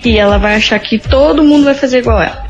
E 0.05 0.17
ela 0.17 0.37
vai 0.37 0.55
achar 0.55 0.79
que 0.79 0.99
todo 0.99 1.43
mundo 1.43 1.65
vai 1.65 1.73
fazer 1.73 1.99
igual 1.99 2.21
ela. 2.21 2.43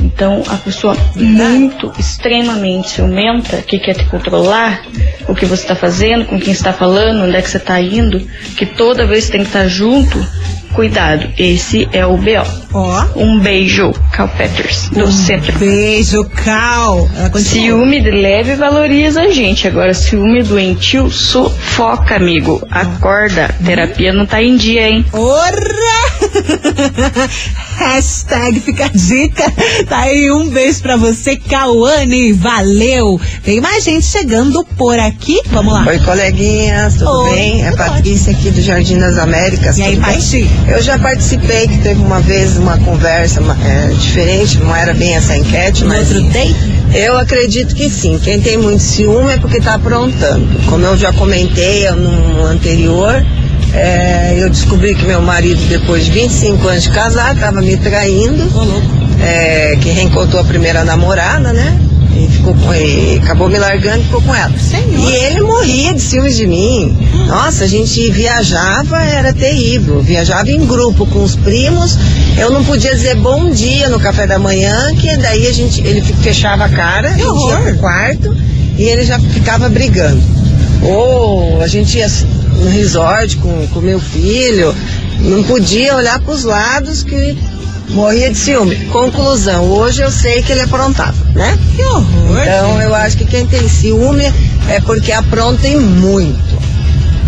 Então, 0.00 0.42
a 0.48 0.56
pessoa 0.56 0.96
muito, 1.14 1.92
extremamente 1.98 2.90
ciumenta, 2.90 3.58
que 3.62 3.78
quer 3.78 3.94
te 3.94 4.04
controlar, 4.06 4.82
o 5.28 5.34
que 5.34 5.46
você 5.46 5.62
está 5.62 5.74
fazendo, 5.76 6.24
com 6.24 6.38
quem 6.38 6.52
está 6.52 6.72
falando, 6.72 7.24
onde 7.24 7.36
é 7.36 7.42
que 7.42 7.50
você 7.50 7.56
está 7.56 7.80
indo, 7.80 8.20
que 8.56 8.66
toda 8.66 9.06
vez 9.06 9.28
tem 9.28 9.40
que 9.40 9.46
estar 9.46 9.66
junto, 9.68 10.18
cuidado, 10.74 11.28
esse 11.38 11.88
é 11.92 12.04
o 12.04 12.16
B.O. 12.16 12.44
Ó. 12.74 13.06
Um 13.14 13.38
beijo, 13.38 13.92
Cal 14.12 14.28
Peters, 14.28 14.88
do 14.88 15.10
sempre. 15.10 15.52
Beijo, 15.52 16.24
Cal. 16.24 17.08
Ciúme 17.36 18.00
de 18.00 18.10
leve 18.10 18.56
valoriza 18.56 19.22
a 19.22 19.30
gente. 19.30 19.68
Agora, 19.68 19.94
ciúme 19.94 20.42
doentio 20.42 21.08
sufoca, 21.08 22.16
amigo. 22.16 22.60
Acorda. 22.68 23.54
Terapia 23.64 24.12
não 24.12 24.26
tá 24.26 24.42
em 24.42 24.56
dia, 24.56 24.88
hein? 24.88 25.06
Ora! 25.12 26.13
Hashtag 27.78 28.60
fica 28.60 28.86
a 28.86 28.88
dica. 28.88 29.44
Tá 29.88 30.00
aí 30.00 30.30
um 30.30 30.48
beijo 30.48 30.80
pra 30.80 30.96
você, 30.96 31.36
Cauane. 31.36 32.32
Valeu. 32.32 33.20
Tem 33.42 33.60
mais 33.60 33.84
gente 33.84 34.06
chegando 34.06 34.64
por 34.76 34.98
aqui. 34.98 35.40
Vamos 35.46 35.72
lá. 35.72 35.84
Oi, 35.86 35.98
coleguinhas, 36.00 36.94
tudo 36.94 37.10
Oi, 37.22 37.30
bem? 37.30 37.64
É 37.66 37.72
Patrícia 37.72 38.32
aqui 38.32 38.50
do 38.50 38.60
Jardim 38.60 38.98
das 38.98 39.18
Américas. 39.18 39.78
E 39.78 39.82
aí? 39.82 39.96
Pati? 39.96 40.48
Eu 40.68 40.82
já 40.82 40.98
participei, 40.98 41.66
que 41.68 41.78
teve 41.78 42.00
uma 42.00 42.20
vez 42.20 42.56
uma 42.56 42.78
conversa 42.78 43.40
uma- 43.40 43.56
é, 43.64 43.88
diferente, 43.88 44.58
não 44.58 44.74
era 44.74 44.94
bem 44.94 45.14
essa 45.14 45.36
enquete, 45.36 45.84
mas. 45.84 46.10
Outro 46.12 46.30
date? 46.30 46.54
Eu 46.94 47.18
acredito 47.18 47.74
que 47.74 47.90
sim. 47.90 48.18
Quem 48.22 48.40
tem 48.40 48.56
muito 48.56 48.82
ciúme 48.82 49.32
é 49.32 49.36
porque 49.38 49.60
tá 49.60 49.74
aprontando. 49.74 50.46
Como 50.68 50.84
eu 50.84 50.96
já 50.96 51.12
comentei 51.12 51.90
no 51.90 52.44
anterior, 52.44 53.24
é, 53.74 54.36
eu 54.38 54.48
descobri 54.48 54.94
que 54.94 55.04
meu 55.04 55.20
marido, 55.20 55.60
depois 55.68 56.04
de 56.04 56.12
25 56.12 56.68
anos 56.68 56.84
de 56.84 56.90
casado, 56.90 57.34
estava 57.34 57.60
me 57.60 57.76
traindo. 57.76 58.44
É, 59.20 59.76
que 59.80 59.90
reencontrou 59.90 60.40
a 60.40 60.44
primeira 60.44 60.84
namorada, 60.84 61.52
né? 61.52 61.76
E 62.16 62.28
ficou 62.28 62.54
com, 62.54 62.72
e 62.72 63.18
acabou 63.18 63.48
me 63.48 63.58
largando 63.58 64.00
e 64.00 64.04
ficou 64.04 64.22
com 64.22 64.34
ela. 64.34 64.52
Senhor. 64.56 65.10
E 65.10 65.16
ele 65.24 65.40
morria 65.40 65.92
de 65.92 66.00
ciúmes 66.00 66.36
de 66.36 66.46
mim. 66.46 66.96
Nossa, 67.26 67.64
a 67.64 67.66
gente 67.66 68.08
viajava, 68.12 69.02
era 69.02 69.32
terrível. 69.32 70.00
Viajava 70.00 70.48
em 70.50 70.64
grupo 70.64 71.04
com 71.06 71.24
os 71.24 71.34
primos. 71.34 71.98
Eu 72.38 72.50
não 72.50 72.64
podia 72.64 72.94
dizer 72.94 73.16
bom 73.16 73.50
dia 73.50 73.88
no 73.88 73.98
café 73.98 74.26
da 74.26 74.38
manhã, 74.38 74.94
que 74.94 75.16
daí 75.16 75.48
a 75.48 75.52
gente, 75.52 75.80
ele 75.80 76.00
fechava 76.00 76.66
a 76.66 76.68
cara, 76.68 77.08
a 77.08 77.18
gente 77.18 77.48
ia 77.48 77.56
pro 77.56 77.78
quarto 77.78 78.36
e 78.78 78.82
ele 78.84 79.04
já 79.04 79.18
ficava 79.18 79.68
brigando. 79.68 80.22
Ou 80.82 81.62
a 81.62 81.66
gente 81.66 81.98
ia 81.98 82.08
no 82.58 82.68
resort 82.68 83.36
com 83.36 83.66
o 83.74 83.82
meu 83.82 83.98
filho, 84.00 84.74
não 85.20 85.42
podia 85.44 85.96
olhar 85.96 86.20
para 86.20 86.32
os 86.32 86.44
lados 86.44 87.02
que 87.02 87.36
morria 87.90 88.30
de 88.30 88.38
ciúme. 88.38 88.76
Conclusão, 88.86 89.64
hoje 89.64 90.02
eu 90.02 90.10
sei 90.10 90.42
que 90.42 90.52
ele 90.52 90.62
aprontava, 90.62 91.14
né? 91.34 91.58
Que 91.76 91.82
horror. 91.84 92.38
Então 92.40 92.82
eu 92.82 92.94
acho 92.94 93.16
que 93.16 93.24
quem 93.24 93.46
tem 93.46 93.68
ciúme 93.68 94.24
é 94.68 94.80
porque 94.80 95.12
apronta 95.12 95.68
muito. 95.68 96.53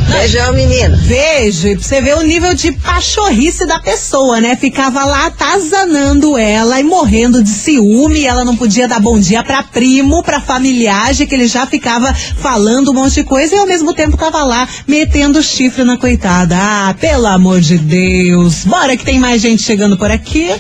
Beijão, 0.08 0.52
menina. 0.52 0.96
Beijo. 1.06 1.68
E 1.68 1.76
pra 1.76 1.84
você 1.84 2.00
ver 2.00 2.16
o 2.16 2.22
nível 2.22 2.54
de 2.54 2.72
pachorrice 2.72 3.66
da 3.66 3.78
pessoa, 3.78 4.40
né? 4.40 4.56
Ficava 4.56 5.04
lá 5.04 5.26
atazanando 5.26 6.38
ela 6.38 6.80
e 6.80 6.84
morrendo 6.84 7.42
de 7.42 7.48
ciúme. 7.48 8.20
E 8.20 8.26
ela 8.26 8.44
não 8.44 8.56
podia 8.56 8.88
dar 8.88 9.00
bom 9.00 9.18
dia 9.18 9.42
pra 9.42 9.62
primo, 9.62 10.22
pra 10.22 10.40
familiagem, 10.40 11.26
que 11.26 11.34
ele 11.34 11.46
já 11.46 11.66
ficava 11.66 12.12
falando 12.14 12.90
um 12.90 12.94
monte 12.94 13.14
de 13.14 13.24
coisa 13.24 13.54
e 13.54 13.58
ao 13.58 13.66
mesmo 13.66 13.92
tempo 13.92 14.16
tava 14.16 14.42
lá 14.44 14.68
metendo 14.86 15.42
chifre 15.42 15.84
na 15.84 15.96
coitada. 15.96 16.56
Ah, 16.58 16.94
pelo 16.98 17.26
amor 17.26 17.60
de 17.60 17.78
Deus. 17.78 18.64
Bora 18.64 18.96
que 18.96 19.04
tem 19.04 19.18
mais 19.18 19.42
gente 19.42 19.62
chegando 19.62 19.96
por 19.96 20.10
aqui. 20.10 20.50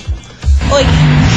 Oi. 0.70 0.84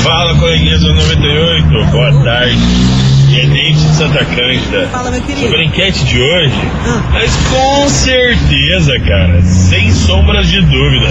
Fala, 0.04 0.34
coleguinhas 0.40 0.82
do 0.82 0.94
98, 0.94 1.92
boa 1.92 2.24
tarde. 2.24 2.99
Tenente 3.36 3.80
de 3.80 3.96
Santa 3.96 4.26
Cândida. 4.26 4.88
Fala, 4.92 5.12
meu 5.12 5.22
querido. 5.22 5.42
Sobre 5.48 5.62
a 5.62 5.66
enquete 5.66 6.04
de 6.06 6.20
hoje, 6.22 6.54
Ah. 6.86 7.04
mas 7.14 7.36
com 7.50 7.88
certeza, 7.90 9.00
cara, 9.00 9.42
sem 9.42 9.92
sombras 9.92 10.48
de 10.48 10.62
dúvida, 10.62 11.08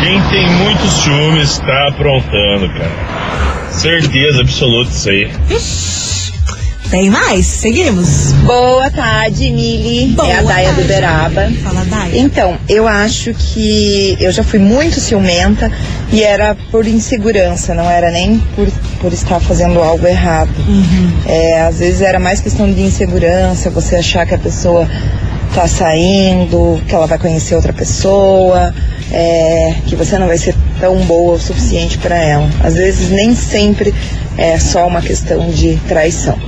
quem 0.00 0.20
tem 0.30 0.46
muitos 0.50 0.90
ciúmes 1.02 1.58
tá 1.58 1.88
aprontando, 1.88 2.68
cara. 2.70 3.68
Certeza 3.70 4.40
absoluta 4.40 4.90
isso 4.90 5.08
aí. 5.10 5.30
Tem 6.90 7.10
mais? 7.10 7.44
Seguimos. 7.46 8.32
Boa 8.46 8.90
tarde, 8.90 9.50
Mili. 9.50 10.14
Boa 10.14 10.26
é 10.26 10.38
a 10.38 10.42
Daia 10.42 10.66
tarde. 10.68 10.82
do 10.82 10.88
Beraba. 10.88 11.50
Fala, 11.62 11.84
Dai. 11.84 12.12
Então, 12.14 12.56
eu 12.66 12.88
acho 12.88 13.34
que 13.34 14.16
eu 14.18 14.32
já 14.32 14.42
fui 14.42 14.58
muito 14.58 14.98
ciumenta 14.98 15.70
e 16.10 16.22
era 16.22 16.56
por 16.70 16.86
insegurança, 16.86 17.74
não 17.74 17.90
era 17.90 18.10
nem 18.10 18.38
por, 18.56 18.66
por 19.02 19.12
estar 19.12 19.38
fazendo 19.38 19.80
algo 19.82 20.06
errado. 20.06 20.50
É, 21.26 21.60
às 21.60 21.78
vezes 21.78 22.00
era 22.00 22.18
mais 22.18 22.40
questão 22.40 22.72
de 22.72 22.80
insegurança, 22.80 23.68
você 23.68 23.96
achar 23.96 24.24
que 24.24 24.34
a 24.34 24.38
pessoa 24.38 24.88
tá 25.54 25.68
saindo, 25.68 26.80
que 26.88 26.94
ela 26.94 27.06
vai 27.06 27.18
conhecer 27.18 27.54
outra 27.54 27.72
pessoa, 27.72 28.74
é, 29.12 29.74
que 29.86 29.94
você 29.94 30.18
não 30.18 30.26
vai 30.26 30.38
ser 30.38 30.54
tão 30.80 30.96
boa 31.06 31.34
o 31.34 31.40
suficiente 31.40 31.98
para 31.98 32.16
ela. 32.16 32.48
Às 32.62 32.74
vezes 32.74 33.10
nem 33.10 33.34
sempre 33.34 33.94
é 34.36 34.58
só 34.58 34.86
uma 34.86 35.02
questão 35.02 35.50
de 35.50 35.76
traição. 35.88 36.38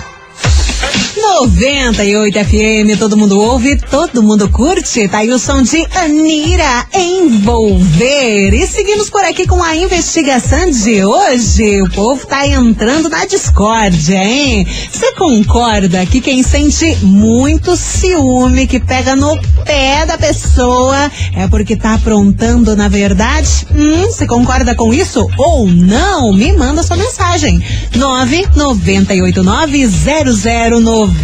98 1.35 2.39
FM, 2.45 2.99
todo 2.99 3.17
mundo 3.17 3.39
ouve, 3.39 3.77
todo 3.77 4.23
mundo 4.23 4.49
curte. 4.49 5.07
Tá 5.09 5.19
aí 5.19 5.31
o 5.31 5.39
som 5.39 5.61
de 5.61 5.85
Anira 5.95 6.87
Envolver. 6.95 8.55
E 8.55 8.67
seguimos 8.67 9.11
por 9.11 9.23
aqui 9.25 9.47
com 9.47 9.63
a 9.63 9.77
investigação 9.77 10.71
de 10.71 11.05
hoje. 11.05 11.83
O 11.83 11.91
povo 11.91 12.25
tá 12.27 12.47
entrando 12.47 13.09
na 13.09 13.27
discórdia, 13.27 14.17
hein? 14.17 14.67
Você 14.91 15.13
concorda 15.13 16.07
que 16.07 16.21
quem 16.21 16.43
sente 16.43 16.97
muito 17.03 17.77
ciúme, 17.77 18.67
que 18.67 18.81
pega 18.81 19.15
no 19.17 19.39
pé 19.65 20.07
da 20.07 20.17
pessoa, 20.17 21.11
é 21.35 21.49
porque 21.49 21.77
tá 21.77 21.95
aprontando 21.95 22.77
na 22.77 22.89
verdade? 22.89 23.67
Hum, 23.75 24.05
você 24.05 24.27
concorda 24.27 24.75
com 24.75 24.95
isso 24.95 25.27
ou 25.37 25.67
não? 25.67 26.33
Me 26.33 26.53
manda 26.53 26.83
sua 26.83 26.97
mensagem. 26.97 27.61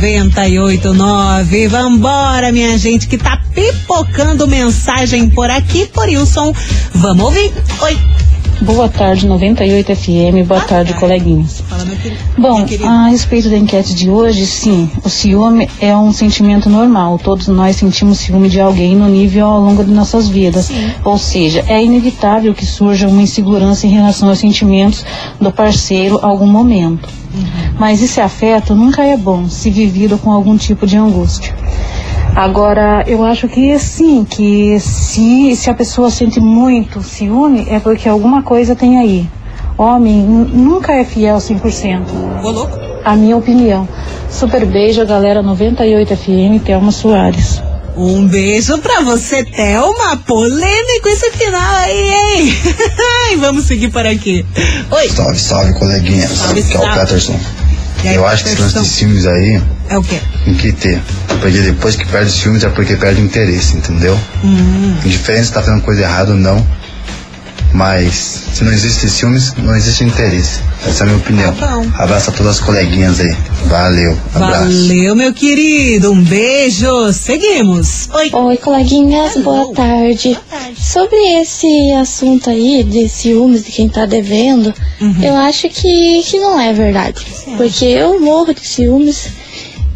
998900989. 0.00 1.68
Vambora, 1.68 2.52
minha 2.52 2.76
gente, 2.78 3.06
que 3.06 3.18
tá 3.18 3.40
pipocando 3.54 4.48
mensagem 4.48 5.28
por 5.28 5.50
aqui, 5.50 5.86
por 5.86 6.06
Wilson. 6.06 6.54
Vamos 6.94 7.24
ouvir. 7.24 7.52
Oi. 7.80 8.21
Boa 8.62 8.88
tarde, 8.88 9.26
98 9.26 9.96
FM. 9.96 10.46
Boa 10.46 10.60
tarde, 10.60 10.94
coleguinhas. 10.94 11.64
Bom, 12.38 12.64
a 12.86 13.08
respeito 13.08 13.50
da 13.50 13.56
enquete 13.56 13.92
de 13.92 14.08
hoje, 14.08 14.46
sim, 14.46 14.88
o 15.04 15.08
ciúme 15.08 15.68
é 15.80 15.96
um 15.96 16.12
sentimento 16.12 16.70
normal. 16.70 17.18
Todos 17.18 17.48
nós 17.48 17.74
sentimos 17.74 18.18
ciúme 18.18 18.48
de 18.48 18.60
alguém 18.60 18.94
no 18.94 19.08
nível 19.08 19.46
ao 19.46 19.60
longo 19.60 19.82
de 19.82 19.90
nossas 19.90 20.28
vidas. 20.28 20.70
Ou 21.04 21.18
seja, 21.18 21.64
é 21.66 21.82
inevitável 21.82 22.54
que 22.54 22.64
surja 22.64 23.08
uma 23.08 23.22
insegurança 23.22 23.84
em 23.84 23.90
relação 23.90 24.28
aos 24.28 24.38
sentimentos 24.38 25.04
do 25.40 25.50
parceiro 25.50 26.20
a 26.22 26.28
algum 26.28 26.46
momento. 26.46 27.08
Mas 27.80 28.00
esse 28.00 28.20
afeto 28.20 28.76
nunca 28.76 29.02
é 29.02 29.16
bom 29.16 29.48
se 29.48 29.70
vivido 29.70 30.16
com 30.18 30.30
algum 30.30 30.56
tipo 30.56 30.86
de 30.86 30.96
angústia. 30.96 31.61
Agora, 32.34 33.04
eu 33.06 33.22
acho 33.24 33.46
que 33.46 33.78
sim, 33.78 34.24
que 34.24 34.80
se, 34.80 35.54
se 35.54 35.68
a 35.68 35.74
pessoa 35.74 36.10
sente 36.10 36.40
muito 36.40 37.02
ciúme, 37.02 37.66
é 37.68 37.78
porque 37.78 38.08
alguma 38.08 38.42
coisa 38.42 38.74
tem 38.74 38.98
aí. 38.98 39.28
Homem 39.76 40.22
nunca 40.22 40.92
é 40.94 41.04
fiel 41.04 41.36
100%. 41.36 42.02
A 43.04 43.16
minha 43.16 43.36
opinião. 43.36 43.86
Super 44.30 44.64
beijo, 44.64 45.04
galera 45.06 45.42
98 45.42 46.16
FM, 46.16 46.64
Thelma 46.64 46.90
Soares. 46.90 47.60
Um 47.96 48.26
beijo 48.26 48.78
pra 48.78 49.02
você, 49.02 49.44
Thelma. 49.44 50.16
Polêmico 50.26 51.08
esse 51.08 51.30
final 51.32 51.74
aí, 51.76 52.10
hein? 52.10 52.56
Vamos 53.40 53.66
seguir 53.66 53.90
por 53.90 54.06
aqui. 54.06 54.46
Oi. 54.90 55.08
Salve, 55.10 55.38
salve, 55.38 55.74
coleguinha. 55.74 56.26
Salve, 56.26 56.62
que 56.62 56.74
é 56.74 56.78
o 56.78 56.82
salve. 56.82 57.00
Peterson. 57.00 57.38
Eu 58.04 58.26
acho 58.26 58.44
que 58.44 58.50
esse 58.50 58.60
lance 58.60 58.80
de 58.80 58.86
ciúmes 58.86 59.26
aí 59.26 59.62
É 59.88 59.96
o 59.98 60.02
quê? 60.02 60.20
tem 60.44 60.54
que 60.54 60.72
ter. 60.72 61.00
Porque 61.40 61.58
depois 61.60 61.96
que 61.96 62.06
perde 62.06 62.30
ciúmes 62.30 62.64
é 62.64 62.68
porque 62.68 62.96
perde 62.96 63.20
o 63.20 63.24
interesse, 63.24 63.76
entendeu? 63.76 64.18
Hum. 64.44 64.96
Indiferente 65.04 65.46
se 65.46 65.52
tá 65.52 65.62
fazendo 65.62 65.82
coisa 65.82 66.02
errada 66.02 66.32
ou 66.32 66.36
não. 66.38 66.64
Mas 67.72 68.44
se 68.52 68.64
não 68.64 68.72
existe 68.72 69.08
ciúmes, 69.08 69.54
não 69.56 69.74
existe 69.74 70.04
interesse. 70.04 70.60
Essa 70.86 71.04
é 71.04 71.04
a 71.04 71.06
minha 71.06 71.18
opinião. 71.18 71.54
Tá 71.54 71.68
bom. 71.68 71.86
Abraço 71.94 72.30
a 72.30 72.32
todas 72.32 72.56
as 72.56 72.60
coleguinhas 72.60 73.20
aí. 73.20 73.34
Valeu. 73.66 74.18
Abraço. 74.34 74.64
Valeu, 74.64 75.16
meu 75.16 75.32
querido. 75.32 76.12
Um 76.12 76.22
beijo. 76.22 77.12
Seguimos. 77.12 78.08
Oi. 78.12 78.30
Oi, 78.32 78.56
coleguinhas, 78.58 79.36
boa 79.38 79.72
tarde. 79.72 80.38
Sobre 80.76 81.16
esse 81.40 81.92
assunto 81.92 82.50
aí 82.50 82.84
de 82.84 83.08
ciúmes 83.08 83.64
de 83.64 83.72
quem 83.72 83.88
tá 83.88 84.04
devendo, 84.04 84.74
eu 85.22 85.34
acho 85.36 85.68
que, 85.68 86.22
que 86.24 86.38
não 86.38 86.60
é 86.60 86.72
verdade. 86.72 87.26
Porque 87.56 87.84
eu 87.84 88.20
morro 88.20 88.52
de 88.52 88.66
ciúmes 88.66 89.28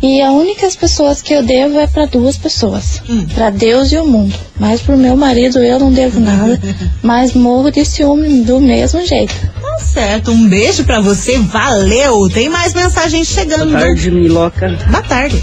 e 0.06 0.22
as 0.22 0.32
únicas 0.32 0.76
pessoas 0.76 1.20
que 1.20 1.32
eu 1.32 1.42
devo 1.42 1.78
é 1.80 1.86
pra 1.86 2.06
duas 2.06 2.36
pessoas, 2.36 3.02
Pra 3.34 3.50
Deus 3.50 3.90
e 3.90 3.96
o 3.98 4.06
mundo. 4.06 4.34
Mas 4.58 4.80
pro 4.80 4.96
meu 4.96 5.16
marido 5.16 5.58
eu 5.58 5.78
não 5.78 5.92
devo 5.92 6.20
nada, 6.20 6.60
mas 7.02 7.34
morro 7.34 7.70
de 7.70 7.84
ciúme 7.84 8.42
do 8.42 8.60
mesmo 8.60 9.04
jeito. 9.04 9.34
Tá 9.60 9.78
certo. 9.80 10.30
Um 10.30 10.48
beijo 10.48 10.84
pra 10.84 11.00
você. 11.00 11.38
Valeu. 11.38 12.28
Tem 12.32 12.48
mais 12.48 12.72
mensagens 12.72 13.28
chegando. 13.28 13.70
Boa 13.70 13.80
tarde, 13.80 14.10
Miloca. 14.10 14.78
Boa 14.88 15.02
tarde. 15.02 15.42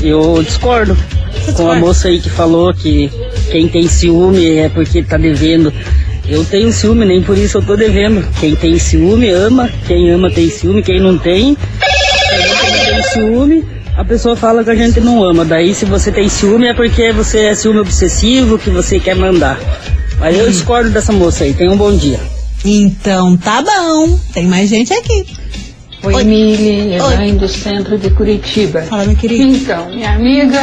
Eu 0.00 0.42
discordo 0.42 0.96
com 1.56 1.70
a 1.70 1.76
moça 1.76 2.08
aí 2.08 2.20
que 2.20 2.30
falou 2.30 2.72
que 2.74 3.10
quem 3.50 3.68
tem 3.68 3.88
ciúme 3.88 4.58
é 4.58 4.68
porque 4.68 5.02
tá 5.02 5.16
devendo. 5.16 5.72
Eu 6.28 6.44
tenho 6.44 6.72
ciúme, 6.72 7.04
nem 7.04 7.22
por 7.22 7.36
isso 7.36 7.58
eu 7.58 7.62
tô 7.62 7.76
devendo. 7.76 8.26
Quem 8.38 8.54
tem 8.54 8.78
ciúme 8.78 9.30
ama, 9.30 9.70
quem 9.86 10.10
ama 10.10 10.30
tem 10.30 10.48
ciúme, 10.50 10.82
quem 10.82 11.00
não 11.00 11.18
tem, 11.18 11.56
a 11.80 11.88
gente 11.88 12.76
não 12.76 12.84
tem 12.84 13.02
ciúme, 13.02 13.64
a 13.96 14.04
pessoa 14.04 14.36
fala 14.36 14.64
que 14.64 14.70
a 14.70 14.74
gente 14.74 15.00
não 15.00 15.22
ama. 15.22 15.44
Daí 15.44 15.74
se 15.74 15.84
você 15.84 16.10
tem 16.10 16.28
ciúme 16.28 16.66
é 16.66 16.74
porque 16.74 17.12
você 17.12 17.40
é 17.46 17.54
ciúme 17.54 17.80
obsessivo, 17.80 18.58
que 18.58 18.70
você 18.70 18.98
quer 18.98 19.14
mandar. 19.14 19.58
Mas 20.18 20.38
eu 20.38 20.48
discordo 20.48 20.90
dessa 20.90 21.12
moça 21.12 21.44
aí. 21.44 21.52
Tenha 21.52 21.70
um 21.70 21.76
bom 21.76 21.94
dia. 21.94 22.20
Então 22.64 23.36
tá 23.36 23.62
bom. 23.62 24.18
Tem 24.32 24.46
mais 24.46 24.68
gente 24.68 24.92
aqui. 24.92 25.26
Oi, 26.04 26.24
Mili, 26.24 26.94
Elaine 26.94 27.38
do 27.38 27.46
centro 27.46 27.96
de 27.96 28.10
Curitiba. 28.10 28.82
Fala, 28.82 29.04
minha 29.04 29.16
querida. 29.16 29.44
Então, 29.44 29.88
minha 29.88 30.10
amiga, 30.12 30.58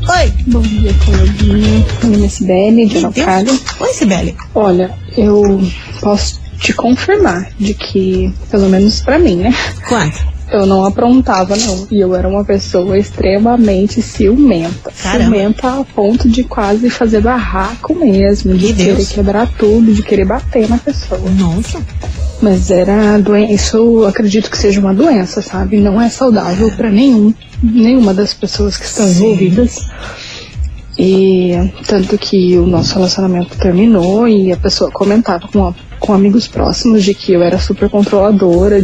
Meu 1.06 2.10
nome 2.10 2.26
é 2.26 2.28
Sibeli, 2.28 2.86
de 2.86 2.98
Araucária. 2.98 3.52
Oi, 3.80 3.92
Sibeli. 3.92 4.34
Olha, 4.54 4.90
eu 5.16 5.62
posso 6.00 6.40
te 6.58 6.72
confirmar 6.72 7.50
de 7.58 7.74
que, 7.74 8.32
pelo 8.50 8.68
menos 8.68 9.00
pra 9.00 9.18
mim, 9.18 9.36
né? 9.36 9.54
Quanto? 9.88 10.34
Eu 10.50 10.64
não 10.66 10.84
aprontava, 10.84 11.56
não. 11.56 11.86
E 11.90 12.00
eu 12.00 12.14
era 12.14 12.28
uma 12.28 12.44
pessoa 12.44 12.98
extremamente 12.98 14.00
ciumenta. 14.02 14.92
Caramba. 15.02 15.24
Ciumenta 15.24 15.80
a 15.80 15.84
ponto 15.84 16.28
de 16.28 16.44
quase 16.44 16.88
fazer 16.90 17.20
barraco 17.20 17.94
mesmo, 17.94 18.54
de 18.54 18.66
Meu 18.66 18.74
querer 18.76 18.96
Deus. 18.96 19.08
quebrar 19.08 19.48
tudo, 19.58 19.92
de 19.92 20.02
querer 20.02 20.24
bater 20.24 20.68
na 20.68 20.78
pessoa. 20.78 21.20
Nossa. 21.30 21.80
Mas 22.42 22.70
era 22.70 23.18
doença, 23.18 23.52
isso 23.52 23.76
eu 23.76 24.06
acredito 24.06 24.50
que 24.50 24.58
seja 24.58 24.78
uma 24.80 24.94
doença, 24.94 25.40
sabe? 25.40 25.78
Não 25.78 26.00
é 26.00 26.08
saudável 26.08 26.70
pra 26.76 26.90
nenhum, 26.90 27.32
nenhuma 27.62 28.12
das 28.12 28.34
pessoas 28.34 28.76
que 28.76 28.84
estão 28.84 29.08
envolvidas. 29.08 29.78
E 30.98 31.52
tanto 31.86 32.16
que 32.16 32.56
o 32.56 32.66
nosso 32.66 32.94
relacionamento 32.94 33.56
terminou 33.58 34.26
e 34.26 34.50
a 34.52 34.56
pessoa 34.56 34.90
comentava 34.90 35.46
com, 35.48 35.66
a- 35.66 35.74
com 36.00 36.12
amigos 36.14 36.48
próximos 36.48 37.04
de 37.04 37.12
que 37.14 37.32
eu 37.32 37.42
era 37.42 37.58
super 37.58 37.90
controladora. 37.90 38.80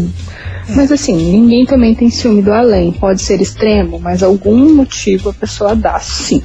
Mas 0.76 0.92
assim, 0.92 1.14
ninguém 1.16 1.64
também 1.64 1.94
tem 1.94 2.10
ciúme 2.10 2.42
do 2.42 2.52
além. 2.52 2.92
Pode 2.92 3.22
ser 3.22 3.40
extremo, 3.40 3.98
mas 3.98 4.22
algum 4.22 4.74
motivo 4.74 5.30
a 5.30 5.32
pessoa 5.34 5.74
dá, 5.74 5.98
sim. 5.98 6.42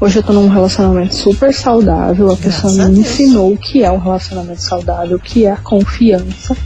Hoje 0.00 0.18
eu 0.18 0.22
tô 0.22 0.32
num 0.32 0.48
relacionamento 0.48 1.14
super 1.14 1.52
saudável, 1.54 2.30
a 2.32 2.36
pessoa 2.36 2.72
me 2.88 3.00
ensinou 3.00 3.52
o 3.52 3.56
que 3.58 3.82
é 3.84 3.90
um 3.90 3.98
relacionamento 3.98 4.60
saudável, 4.60 5.16
o 5.16 5.20
que 5.20 5.44
é 5.46 5.50
a 5.52 5.56
confiança. 5.56 6.56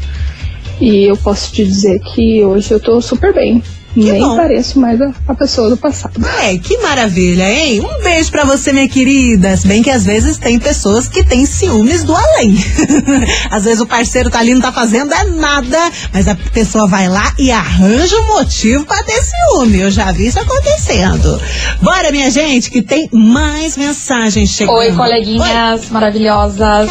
E 0.81 1.11
eu 1.11 1.17
posso 1.17 1.53
te 1.53 1.65
dizer 1.65 1.99
que 2.01 2.43
hoje 2.45 2.71
eu 2.73 2.81
tô 2.81 3.01
super 3.01 3.35
bem. 3.35 3.63
Nem 3.97 4.21
bom. 4.21 4.37
pareço 4.37 4.79
mais 4.79 5.01
a, 5.01 5.13
a 5.27 5.35
pessoa 5.35 5.71
do 5.71 5.77
passado. 5.77 6.21
É, 6.41 6.57
que 6.59 6.79
maravilha, 6.79 7.51
hein? 7.51 7.81
Um 7.81 8.03
beijo 8.03 8.31
pra 8.31 8.45
você, 8.45 8.73
minha 8.73 8.89
querida. 8.89 9.57
Se 9.57 9.67
bem 9.67 9.83
que 9.83 9.91
às 9.91 10.05
vezes 10.05 10.39
tem 10.39 10.59
pessoas 10.59 11.09
que 11.09 11.25
têm 11.25 11.47
ciúmes 11.47 12.05
do 12.05 12.15
além. 12.15 12.57
às 13.51 13.65
vezes 13.65 13.81
o 13.81 13.87
parceiro 13.87 14.31
tá 14.31 14.39
ali, 14.39 14.55
não 14.55 14.61
tá 14.61 14.73
fazendo 14.73 15.13
é 15.13 15.25
nada, 15.25 15.79
mas 16.13 16.29
a 16.29 16.35
pessoa 16.35 16.87
vai 16.87 17.09
lá 17.09 17.33
e 17.39 17.51
arranja 17.51 18.17
um 18.21 18.27
motivo 18.27 18.85
pra 18.85 19.03
ter 19.03 19.21
ciúme. 19.23 19.81
Eu 19.81 19.91
já 19.91 20.13
vi 20.13 20.27
isso 20.27 20.39
acontecendo. 20.39 21.41
Bora, 21.81 22.11
minha 22.11 22.31
gente, 22.31 22.71
que 22.71 22.83
tem 22.83 23.09
mais 23.13 23.77
mensagens 23.77 24.51
chegando. 24.51 24.77
Oi, 24.77 24.93
coleguinhas 24.93 25.89
maravilhosas. 25.91 26.89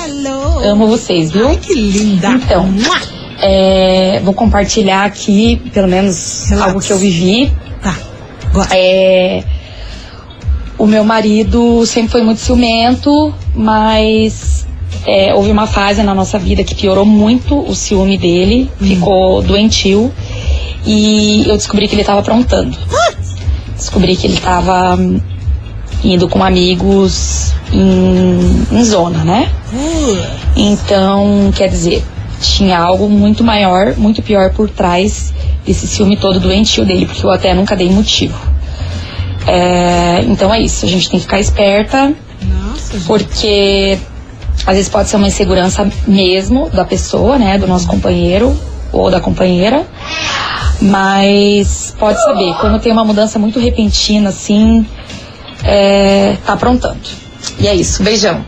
Amo 0.64 0.88
vocês, 0.88 1.32
viu? 1.32 1.58
que 1.58 1.74
linda. 1.74 2.30
Então, 2.30 2.68
é, 3.40 4.20
vou 4.24 4.34
compartilhar 4.34 5.06
aqui, 5.06 5.62
pelo 5.74 5.88
menos, 5.88 6.52
algo 6.54 6.80
que 6.80 6.92
eu 6.92 6.98
vivi. 6.98 7.52
Tá. 7.82 7.96
É, 8.72 9.44
o 10.78 10.86
meu 10.86 11.04
marido 11.04 11.86
sempre 11.86 12.12
foi 12.12 12.22
muito 12.22 12.40
ciumento, 12.40 13.34
mas 13.56 14.66
é, 15.06 15.34
houve 15.34 15.52
uma 15.52 15.68
fase 15.68 16.04
na 16.04 16.14
nossa 16.14 16.38
vida 16.38 16.64
que 16.64 16.76
piorou 16.76 17.06
muito 17.06 17.60
o 17.60 17.76
ciúme 17.76 18.18
dele, 18.18 18.70
ficou 18.80 19.42
doentio. 19.42 20.12
E 20.86 21.44
eu 21.48 21.58
descobri 21.58 21.88
que 21.88 21.96
ele 21.96 22.02
estava 22.02 22.20
aprontando. 22.20 22.78
Descobri 23.76 24.16
que 24.16 24.26
ele 24.26 24.36
estava 24.36 24.96
hum, 24.96 25.20
indo 26.04 26.28
com 26.30 26.44
amigos 26.44 27.54
em, 27.72 28.66
em 28.72 28.84
zona, 28.84 29.24
né? 29.24 29.52
Então, 30.56 31.52
quer 31.56 31.68
dizer, 31.68 32.04
tinha 32.42 32.78
algo 32.80 33.10
muito 33.10 33.44
maior, 33.44 33.96
muito 33.98 34.22
pior 34.22 34.52
por 34.52 34.70
trás 34.70 35.34
desse 35.66 35.88
ciúme 35.88 36.18
todo 36.18 36.40
doentio 36.40 36.86
dele, 36.86 37.06
porque 37.06 37.26
eu 37.26 37.30
até 37.32 37.54
nunca 37.54 37.76
dei 37.76 37.90
motivo. 37.90 38.38
É, 39.46 40.24
então 40.28 40.54
é 40.54 40.62
isso, 40.62 40.86
a 40.86 40.90
gente 40.90 41.10
tem 41.10 41.20
que 41.20 41.26
ficar 41.26 41.40
esperta, 41.40 42.14
porque 43.06 43.98
Às 44.66 44.76
vezes 44.76 44.90
pode 44.90 45.08
ser 45.10 45.16
uma 45.18 45.28
insegurança 45.28 45.88
mesmo 46.08 46.70
da 46.70 46.84
pessoa, 46.84 47.38
né, 47.38 47.58
do 47.58 47.68
nosso 47.68 47.88
companheiro 47.88 48.58
ou 48.92 49.10
da 49.10 49.20
companheira. 49.20 49.86
Mas 50.82 51.96
pode 51.98 52.22
saber, 52.22 52.54
quando 52.60 52.80
tem 52.80 52.92
uma 52.92 53.04
mudança 53.04 53.40
muito 53.40 53.60
repentina, 53.60 54.30
assim, 54.30 54.86
é, 55.64 56.36
tá 56.46 56.54
aprontando. 56.54 57.00
E 57.60 57.68
é 57.68 57.74
isso, 57.76 58.04
beijão. 58.04 58.44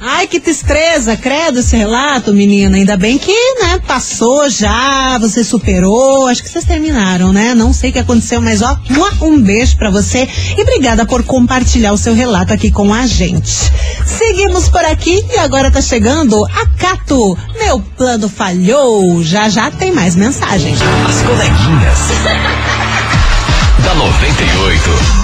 Ai, 0.00 0.28
que 0.28 0.38
tristeza, 0.38 1.16
credo 1.16 1.58
esse 1.58 1.76
relato, 1.76 2.32
menina. 2.32 2.76
Ainda 2.76 2.96
bem 2.96 3.18
que, 3.18 3.32
né, 3.60 3.80
passou 3.86 4.48
já, 4.48 5.18
você 5.18 5.42
superou. 5.42 6.26
Acho 6.28 6.42
que 6.42 6.48
vocês 6.48 6.64
terminaram, 6.64 7.32
né? 7.32 7.52
Não 7.52 7.72
sei 7.72 7.90
o 7.90 7.92
que 7.92 7.98
aconteceu, 7.98 8.40
mas 8.40 8.62
ó, 8.62 8.76
um 9.20 9.40
beijo 9.40 9.76
pra 9.76 9.90
você 9.90 10.28
e 10.56 10.62
obrigada 10.62 11.04
por 11.04 11.24
compartilhar 11.24 11.92
o 11.92 11.98
seu 11.98 12.14
relato 12.14 12.52
aqui 12.52 12.70
com 12.70 12.94
a 12.94 13.06
gente. 13.06 13.72
Seguimos 14.06 14.68
por 14.68 14.84
aqui 14.84 15.24
e 15.34 15.38
agora 15.38 15.70
tá 15.70 15.82
chegando 15.82 16.44
a 16.44 16.66
Cato. 16.78 17.36
Meu 17.58 17.80
plano 17.96 18.28
falhou. 18.28 19.22
Já 19.24 19.48
já 19.48 19.70
tem 19.70 19.90
mais 19.90 20.14
mensagem. 20.14 20.74
As 20.74 21.22
coleguinhas. 21.22 21.98
da 23.82 23.94
98. 23.94 25.17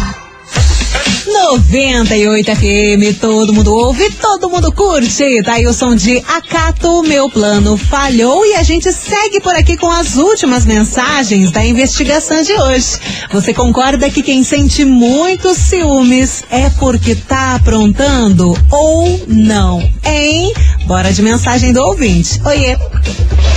98 1.45 2.57
FM, 2.57 3.21
todo 3.21 3.53
mundo 3.53 3.75
ouve, 3.75 4.11
todo 4.13 4.49
mundo 4.49 4.73
curte. 4.73 5.43
Tá 5.43 5.53
aí 5.53 5.67
o 5.67 5.75
som 5.75 5.95
de 5.95 6.17
Acato, 6.27 7.03
meu 7.03 7.29
plano 7.29 7.77
falhou 7.77 8.47
e 8.47 8.55
a 8.55 8.63
gente 8.63 8.91
segue 8.91 9.41
por 9.41 9.55
aqui 9.55 9.77
com 9.77 9.91
as 9.91 10.17
últimas 10.17 10.65
mensagens 10.65 11.51
da 11.51 11.63
investigação 11.63 12.41
de 12.43 12.55
hoje. 12.55 12.99
Você 13.31 13.53
concorda 13.53 14.09
que 14.09 14.23
quem 14.23 14.43
sente 14.43 14.87
muitos 14.87 15.59
ciúmes 15.59 16.45
é 16.51 16.71
porque 16.71 17.15
tá 17.15 17.57
aprontando 17.57 18.57
ou 18.71 19.21
não? 19.29 19.87
Hein? 20.03 20.51
Bora 20.87 21.13
de 21.13 21.23
mensagem 21.23 21.73
do 21.73 21.81
ouvinte. 21.81 22.41
Oiê. 22.45 22.77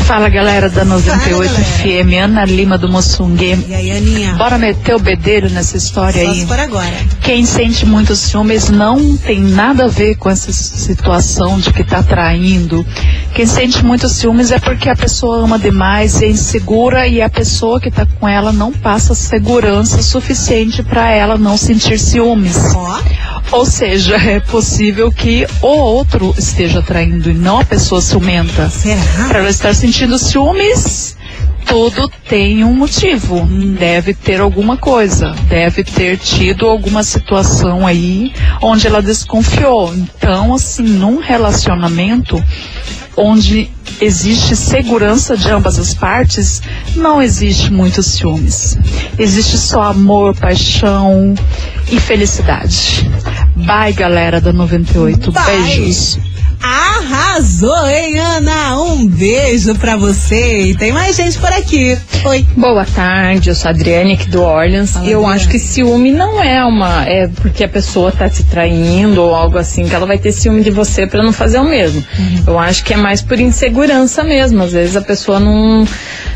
Fala 0.06 0.30
galera 0.30 0.70
da 0.70 0.86
98 0.86 1.54
FM, 1.54 2.24
Ana 2.24 2.46
Lima 2.46 2.78
do 2.78 2.90
Moçungue. 2.90 3.66
E 3.68 3.76
aí, 3.76 3.92
Aninha? 3.92 4.36
Bora 4.36 4.58
meter 4.58 4.96
o 4.96 5.00
bedelho 5.00 5.50
nessa 5.50 5.76
história 5.76 6.24
Só 6.24 6.32
aí. 6.32 6.48
for 6.48 6.58
agora. 6.58 6.94
Quem 7.22 7.46
sente 7.46 7.86
muitos 7.86 8.20
ciúmes 8.20 8.70
não 8.70 9.18
tem 9.18 9.42
nada 9.42 9.84
a 9.84 9.88
ver 9.90 10.16
com 10.16 10.30
essa 10.30 10.50
situação 10.54 11.60
de 11.60 11.74
que 11.74 11.84
tá 11.84 12.02
traindo. 12.02 12.86
Quem 13.34 13.46
sente 13.46 13.84
muitos 13.84 14.14
ciúmes 14.14 14.50
é 14.50 14.60
porque 14.60 14.88
a 14.88 14.96
pessoa 14.96 15.44
ama 15.44 15.60
demais, 15.60 16.22
é 16.22 16.30
insegura 16.30 17.06
e 17.06 17.22
a 17.22 17.30
pessoa 17.30 17.82
que 17.82 17.92
tá 17.92 18.08
com 18.18 18.26
ela 18.30 18.54
não 18.54 18.72
passa 18.72 19.14
segurança 19.14 20.02
suficiente 20.02 20.82
para 20.82 21.12
ela 21.12 21.38
não 21.38 21.58
sentir 21.58 22.00
ciúmes. 22.00 22.56
Ou 23.52 23.66
seja, 23.66 24.16
é 24.16 24.40
possível 24.40 25.12
que 25.12 25.48
o 25.62 25.68
outro 25.68 26.34
esteja 26.38 26.82
traindo 26.82 27.32
e 27.32 27.34
não 27.34 27.60
a 27.60 27.66
pessoa 27.66 28.02
ciumenta. 28.02 28.72
Para 29.28 29.40
ela 29.40 29.50
estar 29.50 29.74
sentindo 29.74 30.18
ciúmes, 30.20 31.16
tudo 31.66 32.10
tem 32.28 32.64
um 32.64 32.74
motivo. 32.74 33.46
Deve 33.78 34.14
ter 34.14 34.40
alguma 34.40 34.78
coisa. 34.78 35.36
Deve 35.50 35.84
ter 35.84 36.18
tido 36.18 36.68
alguma 36.68 37.04
situação 37.04 37.86
aí 37.86 38.34
onde 38.62 38.88
ela 38.88 39.02
desconfiou. 39.02 39.94
Então, 39.94 40.54
assim, 40.54 40.84
num 40.84 41.20
relacionamento 41.20 42.42
onde 43.18 43.70
existe 44.00 44.56
segurança 44.56 45.36
de 45.36 45.50
ambas 45.50 45.80
as 45.80 45.94
partes, 45.96 46.62
não 46.96 47.22
existe 47.22 47.74
muitos 47.74 48.06
ciúmes. 48.06 48.78
Existe 49.18 49.58
só 49.58 49.82
amor, 49.82 50.36
paixão 50.36 51.34
e 51.92 52.00
felicidade. 52.00 53.10
Bye, 53.56 53.94
galera 53.94 54.40
da 54.40 54.54
98. 54.54 55.32
Bye. 55.32 55.46
Beijos. 55.46 56.20
Arrasou, 57.10 57.88
hein, 57.88 58.20
Ana? 58.20 58.82
Um 58.82 59.08
beijo 59.08 59.74
pra 59.76 59.96
você. 59.96 60.64
E 60.64 60.76
tem 60.76 60.92
mais 60.92 61.16
gente 61.16 61.38
por 61.38 61.50
aqui. 61.54 61.98
Oi. 62.26 62.46
Boa 62.58 62.84
tarde, 62.84 63.50
eu 63.50 63.56
sou 63.56 63.70
a 63.70 63.72
Adriane 63.72 64.16
aqui 64.16 64.28
do 64.30 64.42
Orleans. 64.42 64.94
eu 65.06 65.26
acho 65.26 65.48
que 65.48 65.58
ciúme 65.58 66.12
não 66.12 66.44
é 66.44 66.66
uma. 66.66 67.06
É 67.06 67.30
porque 67.42 67.64
a 67.64 67.70
pessoa 67.70 68.12
tá 68.12 68.30
te 68.30 68.44
traindo 68.44 69.22
ou 69.22 69.34
algo 69.34 69.58
assim, 69.58 69.88
que 69.88 69.96
ela 69.96 70.06
vai 70.06 70.18
ter 70.18 70.34
ciúme 70.34 70.62
de 70.62 70.70
você 70.70 71.08
pra 71.08 71.24
não 71.24 71.32
fazer 71.32 71.60
o 71.60 71.64
mesmo. 71.64 72.04
Eu 72.46 72.60
acho 72.60 72.84
que 72.84 72.94
é 72.94 72.98
mais 72.98 73.22
por 73.22 73.40
insegurança 73.40 74.22
mesmo. 74.22 74.62
Às 74.62 74.74
vezes 74.74 74.98
a 74.98 75.02
pessoa 75.02 75.40
não, 75.40 75.88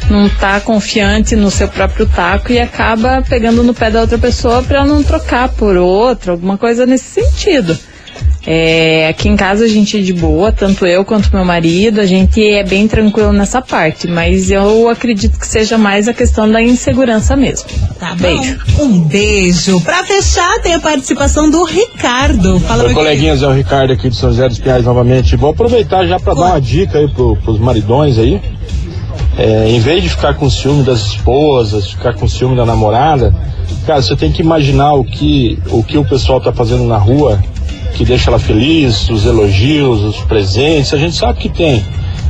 não 0.10 0.30
tá 0.30 0.62
confiante 0.62 1.36
no 1.36 1.52
seu 1.52 1.68
próprio 1.68 2.06
taco 2.06 2.54
e 2.54 2.60
acaba 2.60 3.22
pegando 3.28 3.62
no 3.62 3.74
pé 3.74 3.92
da 3.92 4.00
outra 4.00 4.18
pessoa 4.18 4.64
pra 4.64 4.86
não 4.86 5.04
trocar 5.04 5.50
por 5.50 5.76
outra, 5.76 6.32
alguma 6.32 6.58
coisa 6.58 6.86
nesse 6.86 7.22
sentido. 7.22 7.78
É, 8.46 9.08
aqui 9.08 9.30
em 9.30 9.36
casa 9.36 9.66
a 9.66 9.68
gente 9.68 9.98
é 9.98 10.02
de 10.02 10.14
boa, 10.14 10.52
tanto 10.52 10.86
eu 10.86 11.06
quanto 11.06 11.30
meu 11.34 11.46
marido, 11.46 12.02
a 12.02 12.06
gente 12.08 12.44
é 12.44 12.64
bem 12.64 12.88
tranquilo 12.88 13.32
nessa 13.32 13.62
parte, 13.62 14.08
mas 14.08 14.50
eu 14.50 14.90
acredito 14.90 15.38
que 15.38 15.46
seja 15.46 15.78
mais 15.78 16.08
a 16.08 16.14
questão 16.14 16.52
da 16.52 16.62
insegurança 16.62 17.36
mesmo. 17.36 17.70
Tá 18.00 18.16
Beijo. 18.16 18.60
Um 18.80 19.02
beijo. 19.02 19.80
Pra 19.82 20.04
fechar, 20.04 20.60
tem 20.62 20.74
a 20.74 20.80
participação 20.80 21.52
do 21.52 21.64
Ricardo. 21.64 22.60
Fala, 22.62 22.86
Oi, 22.86 22.94
coleguinhas, 22.94 23.44
é 23.44 23.48
o 23.48 23.52
Ricardo 23.52 23.94
aqui 23.94 24.10
de 24.10 24.16
São 24.16 24.30
José 24.30 24.48
dos 24.48 24.58
Pinhais 24.58 24.86
novamente. 24.86 25.36
Vou 25.36 25.52
aproveitar 25.52 26.08
já 26.08 26.20
para 26.20 26.34
dar 26.34 26.46
uma 26.46 26.62
dica 26.62 26.98
aí 26.98 27.08
pro, 27.08 27.36
pros 27.38 27.60
maridões 27.60 28.18
aí. 28.18 28.42
É, 29.38 29.70
em 29.70 29.80
vez 29.80 30.04
de 30.04 30.10
ficar 30.10 30.34
com 30.34 30.50
ciúme 30.50 30.84
das 30.84 31.00
esposas, 31.02 31.92
ficar 31.92 32.16
com 32.16 32.28
ciúme 32.28 32.56
da 32.56 32.66
namorada, 32.66 33.34
cara, 33.86 34.02
você 34.02 34.16
tem 34.16 34.32
que 34.32 34.42
imaginar 34.42 34.94
o 34.94 35.04
que 35.04 35.58
o, 35.70 35.84
que 35.84 35.98
o 35.98 36.04
pessoal 36.04 36.42
tá 36.42 36.52
fazendo 36.52 36.84
na 36.86 36.98
rua, 36.98 37.42
que 37.94 38.06
deixa 38.06 38.30
ela 38.30 38.40
feliz, 38.40 39.10
os 39.10 39.26
elogios, 39.26 40.02
os 40.04 40.18
presentes, 40.22 40.94
a 40.94 40.98
gente 40.98 41.16
sabe 41.16 41.40
que 41.40 41.50
tem, 41.50 41.86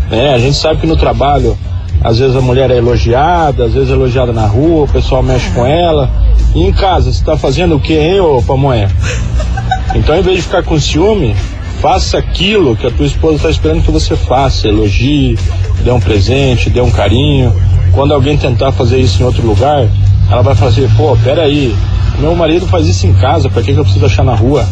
né? 0.09 0.33
A 0.33 0.39
gente 0.39 0.57
sabe 0.57 0.81
que 0.81 0.87
no 0.87 0.95
trabalho, 0.95 1.57
às 2.03 2.19
vezes 2.19 2.35
a 2.35 2.41
mulher 2.41 2.71
é 2.71 2.77
elogiada, 2.77 3.65
às 3.65 3.73
vezes 3.73 3.89
é 3.89 3.93
elogiada 3.93 4.33
na 4.33 4.45
rua, 4.45 4.85
o 4.85 4.87
pessoal 4.87 5.21
mexe 5.21 5.49
com 5.51 5.65
ela. 5.65 6.09
E 6.55 6.63
em 6.63 6.73
casa, 6.73 7.11
você 7.11 7.23
tá 7.23 7.37
fazendo 7.37 7.75
o 7.75 7.79
que, 7.79 7.93
hein, 7.93 8.19
ô 8.19 8.41
pamonha? 8.41 8.89
Então, 9.93 10.15
em 10.17 10.21
vez 10.21 10.37
de 10.37 10.43
ficar 10.43 10.63
com 10.63 10.79
ciúme, 10.79 11.35
faça 11.81 12.17
aquilo 12.17 12.75
que 12.75 12.87
a 12.87 12.91
tua 12.91 13.05
esposa 13.05 13.35
está 13.35 13.49
esperando 13.49 13.83
que 13.83 13.91
você 13.91 14.15
faça. 14.15 14.67
Elogie, 14.67 15.37
dê 15.83 15.91
um 15.91 15.99
presente, 15.99 16.69
dê 16.69 16.81
um 16.81 16.91
carinho. 16.91 17.53
Quando 17.91 18.13
alguém 18.13 18.37
tentar 18.37 18.71
fazer 18.71 18.99
isso 18.99 19.21
em 19.21 19.25
outro 19.25 19.45
lugar, 19.45 19.87
ela 20.29 20.41
vai 20.41 20.55
falar 20.55 20.71
assim, 20.71 20.87
pô, 20.95 21.17
peraí, 21.23 21.75
meu 22.19 22.35
marido 22.35 22.65
faz 22.67 22.87
isso 22.87 23.05
em 23.05 23.13
casa, 23.13 23.49
pra 23.49 23.61
que, 23.61 23.73
que 23.73 23.79
eu 23.79 23.83
preciso 23.83 24.05
achar 24.05 24.23
na 24.23 24.35
rua? 24.35 24.67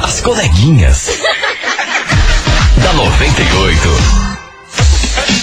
As 0.00 0.20
coleguinhas. 0.20 1.08
da 2.80 2.92
98. 2.92 4.24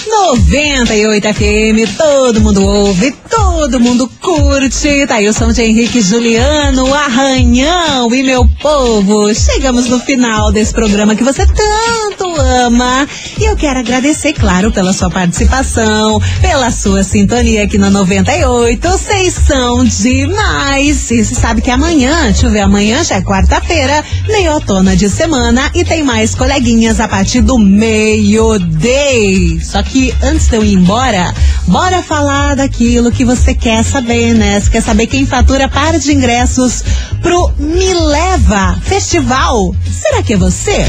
98 0.06 1.34
FM, 1.34 1.96
todo 1.98 2.40
mundo 2.40 2.64
ouve, 2.64 3.14
todo 3.28 3.78
mundo 3.78 4.10
curte. 4.20 5.06
Tá 5.06 5.16
aí 5.16 5.28
o 5.28 5.34
som 5.34 5.52
de 5.52 5.62
Henrique 5.62 6.00
Juliano, 6.00 6.94
Arranhão 6.94 8.14
e 8.14 8.22
meu 8.22 8.48
povo. 8.60 9.34
Chegamos 9.34 9.86
no 9.86 10.00
final 10.00 10.50
desse 10.50 10.72
programa 10.72 11.14
que 11.14 11.24
você 11.24 11.44
tanto 11.46 12.21
ama. 12.36 13.06
E 13.38 13.44
eu 13.44 13.56
quero 13.56 13.80
agradecer, 13.80 14.32
claro, 14.32 14.72
pela 14.72 14.92
sua 14.92 15.10
participação, 15.10 16.20
pela 16.40 16.70
sua 16.70 17.02
sintonia 17.02 17.64
aqui 17.64 17.78
na 17.78 17.90
98. 17.90 18.88
Vocês 18.88 19.34
são 19.34 19.84
demais. 19.84 21.10
E 21.10 21.24
você 21.24 21.34
sabe 21.34 21.60
que 21.60 21.70
amanhã, 21.70 22.24
deixa 22.24 22.46
eu 22.46 22.50
ver, 22.50 22.60
amanhã 22.60 23.02
já 23.04 23.16
é 23.16 23.22
quarta-feira, 23.22 24.04
meiotona 24.28 24.96
de 24.96 25.08
semana 25.08 25.70
e 25.74 25.84
tem 25.84 26.02
mais 26.02 26.34
coleguinhas 26.34 27.00
a 27.00 27.08
partir 27.08 27.40
do 27.40 27.58
meio-day. 27.58 29.32
Só 29.62 29.82
que 29.82 30.14
antes 30.22 30.48
de 30.48 30.56
eu 30.56 30.64
ir 30.64 30.74
embora, 30.74 31.34
bora 31.66 32.02
falar 32.02 32.56
daquilo 32.56 33.10
que 33.10 33.24
você 33.24 33.54
quer 33.54 33.82
saber, 33.84 34.34
né? 34.34 34.60
Você 34.60 34.70
quer 34.70 34.82
saber 34.82 35.06
quem 35.06 35.26
fatura 35.26 35.68
par 35.68 35.98
de 35.98 36.12
ingressos 36.12 36.82
pro 37.20 37.52
Me 37.58 37.94
Leva 37.94 38.78
Festival? 38.82 39.74
Será 39.90 40.22
que 40.22 40.34
é 40.34 40.36
você? 40.36 40.84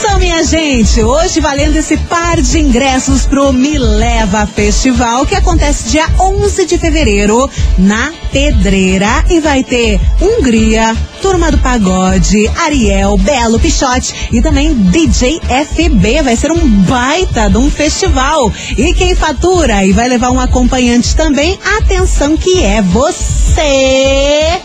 Atenção, 0.00 0.18
minha 0.18 0.42
gente! 0.42 1.04
Hoje 1.04 1.40
valendo 1.40 1.76
esse 1.76 1.94
par 1.98 2.40
de 2.40 2.58
ingressos 2.58 3.26
pro 3.26 3.52
Me 3.52 3.76
Leva 3.76 4.46
Festival, 4.46 5.26
que 5.26 5.34
acontece 5.34 5.90
dia 5.90 6.08
11 6.18 6.64
de 6.64 6.78
fevereiro 6.78 7.50
na 7.76 8.10
Pedreira 8.32 9.26
e 9.28 9.40
vai 9.40 9.62
ter 9.62 10.00
Hungria, 10.18 10.96
Turma 11.20 11.50
do 11.50 11.58
Pagode, 11.58 12.48
Ariel, 12.64 13.18
Belo, 13.18 13.60
Pichote 13.60 14.14
e 14.32 14.40
também 14.40 14.72
DJ 14.72 15.38
FB. 15.66 16.22
Vai 16.22 16.34
ser 16.34 16.50
um 16.50 16.66
baita 16.66 17.50
de 17.50 17.58
um 17.58 17.70
festival. 17.70 18.50
E 18.78 18.94
quem 18.94 19.14
fatura 19.14 19.84
e 19.84 19.92
vai 19.92 20.08
levar 20.08 20.30
um 20.30 20.40
acompanhante 20.40 21.14
também, 21.14 21.58
atenção 21.76 22.38
que 22.38 22.64
é 22.64 22.80
você! 22.80 24.62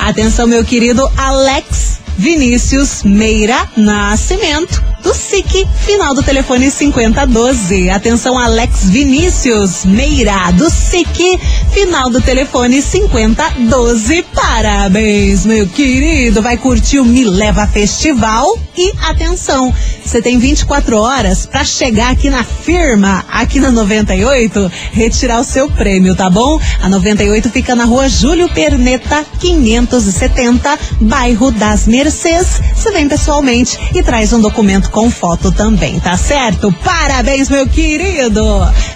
Atenção, 0.00 0.48
meu 0.48 0.64
querido 0.64 1.08
Alex 1.16 2.05
Vinícius 2.18 3.02
Meira 3.02 3.68
Nascimento, 3.76 4.82
do 5.06 5.14
SIC, 5.14 5.68
final 5.84 6.14
do 6.14 6.20
telefone 6.20 6.68
5012. 6.68 7.90
Atenção, 7.90 8.36
Alex 8.36 8.90
Vinícius 8.90 9.84
Meira, 9.84 10.50
do 10.50 10.68
SIC, 10.68 11.38
final 11.70 12.10
do 12.10 12.20
telefone 12.20 12.82
5012. 12.82 14.24
Parabéns, 14.34 15.46
meu 15.46 15.68
querido. 15.68 16.42
Vai 16.42 16.56
curtir 16.56 16.98
o 16.98 17.04
Me 17.04 17.22
Leva 17.22 17.68
Festival. 17.68 18.58
E 18.76 18.92
atenção, 19.08 19.72
você 20.04 20.20
tem 20.20 20.38
24 20.38 20.98
horas 20.98 21.46
para 21.46 21.64
chegar 21.64 22.10
aqui 22.10 22.28
na 22.28 22.42
firma, 22.42 23.24
aqui 23.30 23.58
na 23.60 23.70
98, 23.70 24.70
retirar 24.92 25.40
o 25.40 25.44
seu 25.44 25.70
prêmio, 25.70 26.14
tá 26.14 26.28
bom? 26.28 26.60
A 26.82 26.88
98 26.88 27.48
fica 27.48 27.74
na 27.74 27.84
rua 27.84 28.08
Júlio 28.08 28.48
Perneta, 28.48 29.24
570, 29.40 30.78
bairro 31.00 31.50
das 31.50 31.86
Mercês. 31.86 32.60
Você 32.74 32.90
vem 32.90 33.08
pessoalmente 33.08 33.78
e 33.94 34.02
traz 34.02 34.32
um 34.32 34.40
documento 34.40 34.90
com 34.96 35.10
foto 35.10 35.52
também, 35.52 36.00
tá 36.00 36.16
certo? 36.16 36.72
Parabéns, 36.82 37.50
meu 37.50 37.68
querido! 37.68 38.42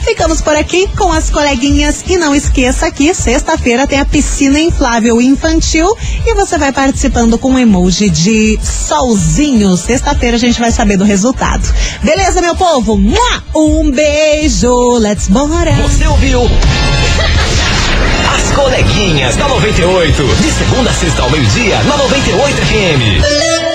Ficamos 0.03 0.41
por 0.41 0.57
aqui 0.57 0.89
com 0.97 1.13
as 1.13 1.29
coleguinhas 1.29 2.03
e 2.09 2.17
não 2.17 2.35
esqueça 2.35 2.91
que 2.91 3.13
sexta-feira 3.13 3.87
tem 3.87 4.01
a 4.01 4.07
piscina 4.07 4.59
inflável 4.59 5.21
infantil 5.21 5.95
e 6.25 6.33
você 6.33 6.57
vai 6.57 6.73
participando 6.73 7.37
com 7.37 7.51
um 7.51 7.59
emoji 7.59 8.09
de 8.09 8.59
solzinho. 8.63 9.77
Sexta-feira 9.77 10.39
a 10.39 10.41
gente 10.41 10.59
vai 10.59 10.73
saber 10.73 10.97
do 10.97 11.05
resultado. 11.05 11.71
Beleza, 12.03 12.41
meu 12.41 12.57
povo? 12.57 12.99
Um 13.55 13.91
beijo! 13.91 14.97
Let's 14.97 15.29
bora! 15.29 15.73
Você 15.83 16.07
ouviu? 16.07 16.41
As 18.35 18.51
coleguinhas 18.53 19.37
da 19.37 19.49
98. 19.49 20.23
De 20.23 20.51
segunda 20.51 20.89
a 20.89 20.95
sexta 20.95 21.21
ao 21.21 21.31
meio-dia, 21.31 21.79
na 21.83 21.99
98 21.99 22.57
FM. 22.57 23.70